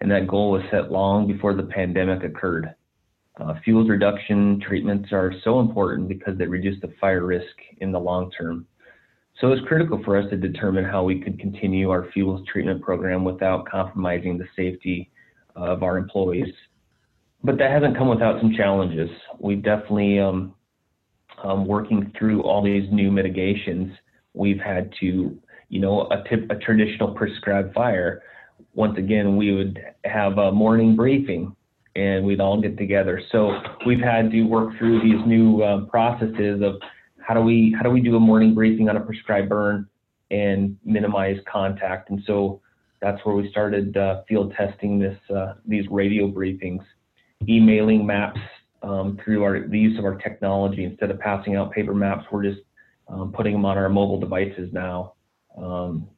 And 0.00 0.08
that 0.12 0.28
goal 0.28 0.52
was 0.52 0.62
set 0.70 0.92
long 0.92 1.26
before 1.26 1.54
the 1.54 1.64
pandemic 1.64 2.22
occurred. 2.22 2.72
Uh, 3.40 3.54
fuels 3.64 3.88
reduction 3.88 4.60
treatments 4.60 5.08
are 5.10 5.32
so 5.42 5.58
important 5.58 6.08
because 6.08 6.38
they 6.38 6.46
reduce 6.46 6.80
the 6.82 6.94
fire 7.00 7.26
risk 7.26 7.56
in 7.78 7.90
the 7.90 7.98
long 7.98 8.30
term. 8.30 8.64
So 9.40 9.50
it's 9.50 9.66
critical 9.66 10.00
for 10.04 10.16
us 10.16 10.30
to 10.30 10.36
determine 10.36 10.84
how 10.84 11.02
we 11.02 11.20
could 11.20 11.40
continue 11.40 11.90
our 11.90 12.08
fuels 12.12 12.46
treatment 12.46 12.80
program 12.80 13.24
without 13.24 13.68
compromising 13.68 14.38
the 14.38 14.46
safety 14.54 15.10
of 15.58 15.82
our 15.82 15.98
employees. 15.98 16.52
But 17.42 17.58
that 17.58 17.70
hasn't 17.70 17.96
come 17.96 18.08
without 18.08 18.40
some 18.40 18.52
challenges. 18.56 19.10
We've 19.38 19.62
definitely, 19.62 20.18
um, 20.18 20.54
um, 21.42 21.66
working 21.66 22.12
through 22.18 22.42
all 22.42 22.62
these 22.62 22.90
new 22.90 23.10
mitigations, 23.12 23.92
we've 24.34 24.58
had 24.58 24.92
to, 25.00 25.38
you 25.68 25.80
know, 25.80 26.08
a, 26.10 26.28
tip, 26.28 26.50
a 26.50 26.56
traditional 26.56 27.14
prescribed 27.14 27.74
fire. 27.74 28.22
Once 28.74 28.98
again, 28.98 29.36
we 29.36 29.54
would 29.54 29.80
have 30.04 30.38
a 30.38 30.50
morning 30.50 30.96
briefing 30.96 31.54
and 31.94 32.24
we'd 32.24 32.40
all 32.40 32.60
get 32.60 32.76
together. 32.78 33.20
So 33.32 33.52
we've 33.86 34.00
had 34.00 34.30
to 34.30 34.42
work 34.42 34.76
through 34.78 35.00
these 35.02 35.24
new 35.26 35.62
uh, 35.62 35.84
processes 35.86 36.62
of 36.62 36.76
how 37.18 37.34
do 37.34 37.40
we 37.40 37.74
how 37.76 37.82
do 37.82 37.90
we 37.90 38.00
do 38.00 38.16
a 38.16 38.20
morning 38.20 38.54
briefing 38.54 38.88
on 38.88 38.96
a 38.96 39.00
prescribed 39.00 39.48
burn 39.48 39.86
and 40.30 40.76
minimize 40.84 41.36
contact? 41.50 42.10
And 42.10 42.22
so 42.26 42.60
that's 43.00 43.24
where 43.24 43.34
we 43.34 43.50
started 43.50 43.96
uh, 43.96 44.22
field 44.28 44.52
testing 44.56 44.98
this 44.98 45.18
uh, 45.34 45.54
these 45.66 45.84
radio 45.90 46.28
briefings, 46.28 46.82
emailing 47.48 48.06
maps 48.06 48.40
um, 48.82 49.18
through 49.24 49.42
our 49.44 49.66
the 49.68 49.78
use 49.78 49.98
of 49.98 50.04
our 50.04 50.16
technology 50.16 50.84
instead 50.84 51.10
of 51.10 51.18
passing 51.20 51.56
out 51.56 51.72
paper 51.72 51.94
maps. 51.94 52.24
We're 52.30 52.44
just 52.44 52.60
um, 53.08 53.32
putting 53.32 53.52
them 53.52 53.64
on 53.64 53.78
our 53.78 53.88
mobile 53.88 54.20
devices 54.20 54.70
now, 54.72 55.14
um, 55.56 56.08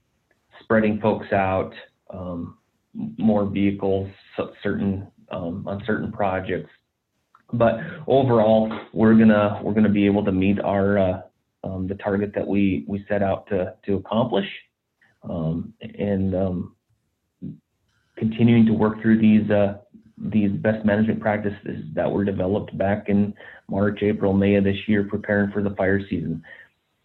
spreading 0.63 1.01
folks 1.01 1.33
out, 1.33 1.73
um, 2.11 2.59
more 2.95 3.47
vehicles, 3.47 4.11
certain 4.63 5.07
um, 5.31 5.67
on 5.67 5.83
certain 5.87 6.11
projects. 6.11 6.71
But 7.53 7.81
overall, 8.07 8.73
we're 8.93 9.15
gonna 9.15 9.61
we're 9.63 9.75
gonna 9.75 9.89
be 9.89 10.07
able 10.07 10.25
to 10.25 10.33
meet 10.33 10.61
our 10.61 10.99
uh, 10.99 11.21
um, 11.65 11.87
the 11.89 11.95
target 11.97 12.33
that 12.35 12.47
we 12.47 12.85
we 12.87 13.05
set 13.09 13.23
out 13.23 13.47
to 13.49 13.75
to 13.87 13.97
accomplish, 13.97 14.47
um, 15.29 15.75
and 15.99 16.35
um, 16.35 16.77
continuing 18.17 18.67
to 18.67 18.73
work 18.73 19.01
through 19.03 19.19
these 19.21 19.51
uh, 19.51 19.79
these 20.19 20.53
best 20.53 20.85
management 20.85 21.21
practices 21.21 21.85
that 21.95 22.11
were 22.11 22.25
developed 22.25 22.77
back 22.77 23.09
in 23.09 23.35
March, 23.71 24.01
April, 24.03 24.35
May 24.35 24.57
of 24.57 24.65
this 24.65 24.77
year, 24.87 25.05
preparing 25.05 25.51
for 25.51 25.63
the 25.63 25.71
fire 25.71 26.01
season. 26.09 26.43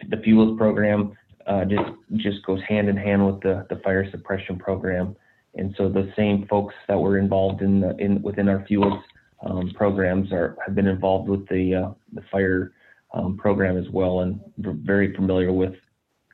The 0.10 0.18
fuels 0.18 0.58
program 0.58 1.18
uh, 1.48 1.64
just 1.66 1.90
just 2.18 2.46
goes 2.46 2.60
hand 2.68 2.90
in 2.90 2.98
hand 2.98 3.26
with 3.26 3.42
the 3.42 3.66
the 3.70 3.82
fire 3.84 4.10
suppression 4.12 4.58
program, 4.60 5.16
and 5.56 5.74
so 5.78 5.90
the 5.90 6.12
same 6.16 6.46
folks 6.50 6.76
that 6.88 6.98
were 6.98 7.18
involved 7.18 7.62
in 7.62 7.82
the, 7.82 7.96
in 7.98 8.22
within 8.22 8.50
our 8.50 8.66
fuels 8.68 9.02
um, 9.46 9.72
programs 9.76 10.32
are 10.32 10.58
have 10.66 10.76
been 10.76 10.88
involved 10.88 11.30
with 11.30 11.48
the 11.48 11.76
uh, 11.76 11.92
the 12.14 12.22
fire 12.32 12.74
um, 13.14 13.38
program 13.38 13.78
as 13.78 13.90
well, 13.92 14.22
and 14.22 14.40
very 14.58 15.16
familiar 15.16 15.54
with 15.54 15.74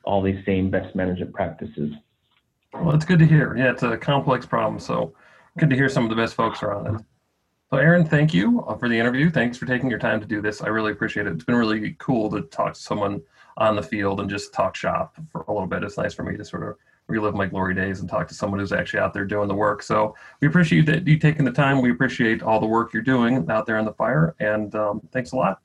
all 0.04 0.22
these 0.22 0.44
same 0.44 0.70
best 0.70 0.94
management 0.94 1.32
practices. 1.32 1.92
Well, 2.72 2.94
it's 2.94 3.04
good 3.04 3.18
to 3.18 3.26
hear. 3.26 3.56
Yeah, 3.56 3.70
it's 3.70 3.82
a 3.82 3.96
complex 3.96 4.46
problem, 4.46 4.80
so 4.80 5.14
good 5.58 5.70
to 5.70 5.76
hear 5.76 5.88
some 5.88 6.04
of 6.04 6.10
the 6.10 6.16
best 6.16 6.34
folks 6.34 6.62
are 6.62 6.74
on 6.74 6.94
it. 6.94 7.02
So, 7.70 7.78
Aaron, 7.78 8.04
thank 8.04 8.34
you 8.34 8.64
uh, 8.66 8.76
for 8.76 8.88
the 8.88 8.98
interview. 8.98 9.30
Thanks 9.30 9.56
for 9.56 9.66
taking 9.66 9.88
your 9.88 9.98
time 9.98 10.20
to 10.20 10.26
do 10.26 10.42
this. 10.42 10.62
I 10.62 10.68
really 10.68 10.92
appreciate 10.92 11.26
it. 11.26 11.32
It's 11.32 11.44
been 11.44 11.54
really 11.54 11.96
cool 11.98 12.30
to 12.30 12.42
talk 12.42 12.74
to 12.74 12.80
someone 12.80 13.22
on 13.56 13.76
the 13.76 13.82
field 13.82 14.20
and 14.20 14.28
just 14.28 14.52
talk 14.52 14.74
shop 14.74 15.16
for 15.30 15.42
a 15.48 15.52
little 15.52 15.66
bit. 15.66 15.82
It's 15.82 15.96
nice 15.96 16.14
for 16.14 16.22
me 16.22 16.36
to 16.36 16.44
sort 16.44 16.68
of 16.68 16.76
relive 17.08 17.34
my 17.34 17.46
glory 17.46 17.74
days 17.74 18.00
and 18.00 18.08
talk 18.08 18.28
to 18.28 18.34
someone 18.34 18.60
who's 18.60 18.72
actually 18.72 19.00
out 19.00 19.12
there 19.12 19.24
doing 19.24 19.48
the 19.48 19.54
work. 19.54 19.82
So 19.82 20.14
we 20.40 20.48
appreciate 20.48 20.86
that 20.86 21.06
you 21.06 21.18
taking 21.18 21.44
the 21.44 21.52
time. 21.52 21.80
We 21.80 21.90
appreciate 21.90 22.42
all 22.42 22.60
the 22.60 22.66
work 22.66 22.92
you're 22.92 23.02
doing 23.02 23.50
out 23.50 23.66
there 23.66 23.78
in 23.78 23.84
the 23.84 23.92
fire, 23.92 24.34
and 24.38 24.74
um, 24.74 25.00
thanks 25.12 25.32
a 25.32 25.36
lot. 25.36 25.60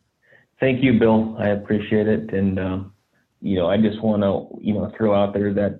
Thank 0.59 0.83
you, 0.83 0.99
Bill. 0.99 1.35
I 1.37 1.49
appreciate 1.49 2.07
it, 2.07 2.33
and 2.33 2.59
um, 2.59 2.93
you 3.41 3.57
know, 3.57 3.67
I 3.67 3.77
just 3.77 4.01
want 4.01 4.23
to 4.23 4.63
you 4.63 4.73
know 4.73 4.91
throw 4.97 5.13
out 5.13 5.33
there 5.33 5.53
that 5.53 5.79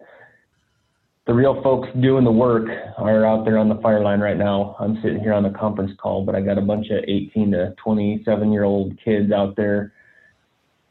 the 1.28 1.34
real 1.34 1.62
folks 1.62 1.90
doing 2.02 2.24
the 2.24 2.32
work 2.32 2.70
are 2.98 3.26
out 3.26 3.44
there 3.44 3.58
on 3.58 3.68
the 3.68 3.76
fire 3.76 4.02
line 4.02 4.22
right 4.22 4.38
now. 4.38 4.78
I'm 4.80 4.98
sitting 5.04 5.20
here 5.20 5.34
on 5.34 5.44
the 5.44 5.50
conference 5.50 5.92
call, 6.02 6.24
but 6.26 6.36
I 6.36 6.42
got 6.42 6.58
a 6.58 6.62
bunch 6.62 6.88
of 6.90 7.04
18 7.06 7.52
to 7.52 7.76
27 7.84 8.52
year 8.52 8.64
old 8.64 8.98
kids 9.04 9.32
out 9.34 9.58
there, 9.58 9.94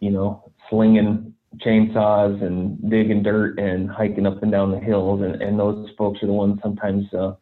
you 0.00 0.10
know, 0.10 0.52
slinging 0.68 1.32
chainsaws 1.64 2.42
and 2.42 2.90
digging 2.90 3.22
dirt 3.22 3.58
and 3.58 3.90
hiking 3.90 4.26
up 4.26 4.42
and 4.42 4.52
down 4.52 4.70
the 4.70 4.78
hills 4.78 5.22
and, 5.22 5.40
and 5.40 5.58
those 5.58 5.88
folks 5.96 6.22
are 6.22 6.26
the 6.26 6.32
ones 6.32 6.58
sometimes 6.62 7.06
uh, 7.14 7.32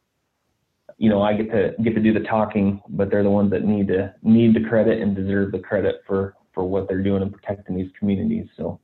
you 0.99 1.11
know 1.11 1.23
I 1.23 1.35
get 1.35 1.51
to 1.51 1.73
get 1.83 1.95
to 1.95 2.01
do 2.01 2.13
the 2.13 2.21
talking 2.21 2.81
but 2.91 3.11
they're 3.11 3.23
the 3.23 3.31
ones 3.31 3.51
that 3.51 3.65
need 3.65 3.89
to 3.89 4.15
need 4.23 4.55
the 4.55 4.69
credit 4.69 5.01
and 5.01 5.17
deserve 5.17 5.53
the 5.53 5.59
credit 5.59 5.97
for 6.07 6.37
for 6.53 6.63
what 6.65 6.87
they're 6.87 7.03
doing 7.03 7.23
and 7.23 7.33
protecting 7.33 7.77
these 7.77 7.91
communities 7.99 8.47
so 8.57 8.79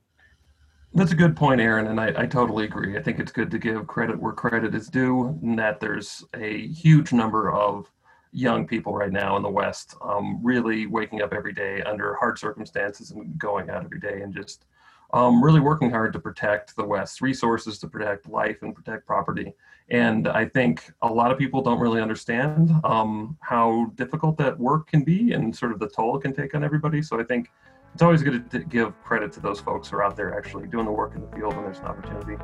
That's 0.93 1.13
a 1.13 1.15
good 1.15 1.37
point, 1.37 1.61
Aaron, 1.61 1.87
and 1.87 2.01
I, 2.01 2.23
I, 2.23 2.25
totally 2.25 2.65
agree. 2.65 2.97
I 2.97 3.01
think 3.01 3.19
it's 3.19 3.31
good 3.31 3.49
to 3.51 3.57
give 3.57 3.87
credit 3.87 4.19
where 4.19 4.33
credit 4.33 4.75
is 4.75 4.89
due, 4.89 5.39
and 5.41 5.57
that 5.57 5.79
there's 5.79 6.25
a 6.33 6.67
huge 6.67 7.13
number 7.13 7.49
of 7.49 7.89
young 8.33 8.67
people 8.67 8.93
right 8.93 9.11
now 9.11 9.37
in 9.37 9.43
the 9.43 9.49
West 9.49 9.95
um, 10.01 10.39
really 10.43 10.87
waking 10.87 11.21
up 11.21 11.33
every 11.33 11.53
day 11.53 11.81
under 11.83 12.15
hard 12.15 12.37
circumstances 12.37 13.11
and 13.11 13.37
going 13.37 13.69
out 13.69 13.85
every 13.85 13.99
day 13.99 14.21
and 14.21 14.33
just 14.35 14.65
um, 15.13 15.41
really 15.43 15.59
working 15.61 15.89
hard 15.89 16.11
to 16.13 16.19
protect 16.19 16.75
the 16.75 16.83
West's 16.83 17.21
resources, 17.21 17.79
to 17.79 17.87
protect 17.87 18.27
life 18.27 18.61
and 18.61 18.75
protect 18.75 19.05
property. 19.05 19.53
And 19.89 20.27
I 20.27 20.45
think 20.45 20.91
a 21.01 21.07
lot 21.07 21.31
of 21.31 21.37
people 21.37 21.61
don't 21.61 21.79
really 21.79 22.01
understand 22.01 22.71
um, 22.83 23.37
how 23.41 23.91
difficult 23.95 24.37
that 24.37 24.57
work 24.57 24.87
can 24.87 25.03
be 25.03 25.33
and 25.33 25.55
sort 25.55 25.71
of 25.71 25.79
the 25.79 25.89
toll 25.89 26.17
it 26.17 26.21
can 26.21 26.33
take 26.33 26.55
on 26.55 26.63
everybody. 26.63 27.01
So 27.01 27.19
I 27.19 27.23
think 27.23 27.49
it's 27.93 28.01
always 28.01 28.23
good 28.23 28.49
to 28.51 28.59
give 28.59 29.01
credit 29.03 29.31
to 29.33 29.39
those 29.39 29.59
folks 29.59 29.89
who 29.89 29.97
are 29.97 30.03
out 30.03 30.15
there 30.15 30.37
actually 30.37 30.67
doing 30.67 30.85
the 30.85 30.91
work 30.91 31.15
in 31.15 31.21
the 31.21 31.27
field 31.35 31.55
when 31.55 31.65
there's 31.65 31.79
an 31.79 31.85
opportunity. 31.85 32.37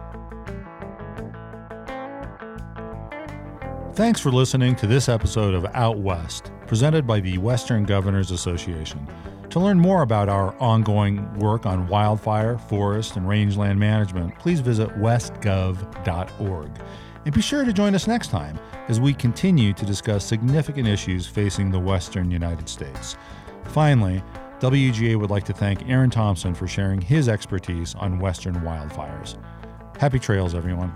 Thanks 3.93 4.19
for 4.19 4.31
listening 4.31 4.75
to 4.75 4.85
this 4.85 5.09
episode 5.09 5.55
of 5.55 5.65
Out 5.73 5.97
West, 5.97 6.51
presented 6.67 7.07
by 7.07 7.19
the 7.19 7.39
Western 7.39 7.83
Governors 7.83 8.29
Association. 8.29 9.07
To 9.49 9.59
learn 9.59 9.79
more 9.79 10.03
about 10.03 10.29
our 10.29 10.55
ongoing 10.61 11.33
work 11.39 11.65
on 11.65 11.87
wildfire, 11.87 12.57
forest, 12.57 13.15
and 13.15 13.27
rangeland 13.27 13.79
management, 13.79 14.37
please 14.37 14.59
visit 14.59 14.89
westgov.org. 14.99 16.71
And 17.25 17.33
be 17.33 17.41
sure 17.41 17.65
to 17.65 17.73
join 17.73 17.95
us 17.95 18.05
next 18.05 18.27
time 18.29 18.59
as 18.87 18.99
we 18.99 19.13
continue 19.13 19.73
to 19.73 19.85
discuss 19.85 20.23
significant 20.23 20.87
issues 20.87 21.25
facing 21.25 21.71
the 21.71 21.79
western 21.79 22.29
United 22.29 22.69
States. 22.69 23.17
Finally, 23.63 24.21
WGA 24.59 25.19
would 25.19 25.29
like 25.29 25.43
to 25.45 25.53
thank 25.53 25.87
Aaron 25.87 26.09
Thompson 26.09 26.55
for 26.55 26.67
sharing 26.67 26.99
his 26.99 27.29
expertise 27.29 27.93
on 27.93 28.17
western 28.17 28.55
wildfires. 28.61 29.37
Happy 29.99 30.17
trails, 30.17 30.55
everyone. 30.55 30.91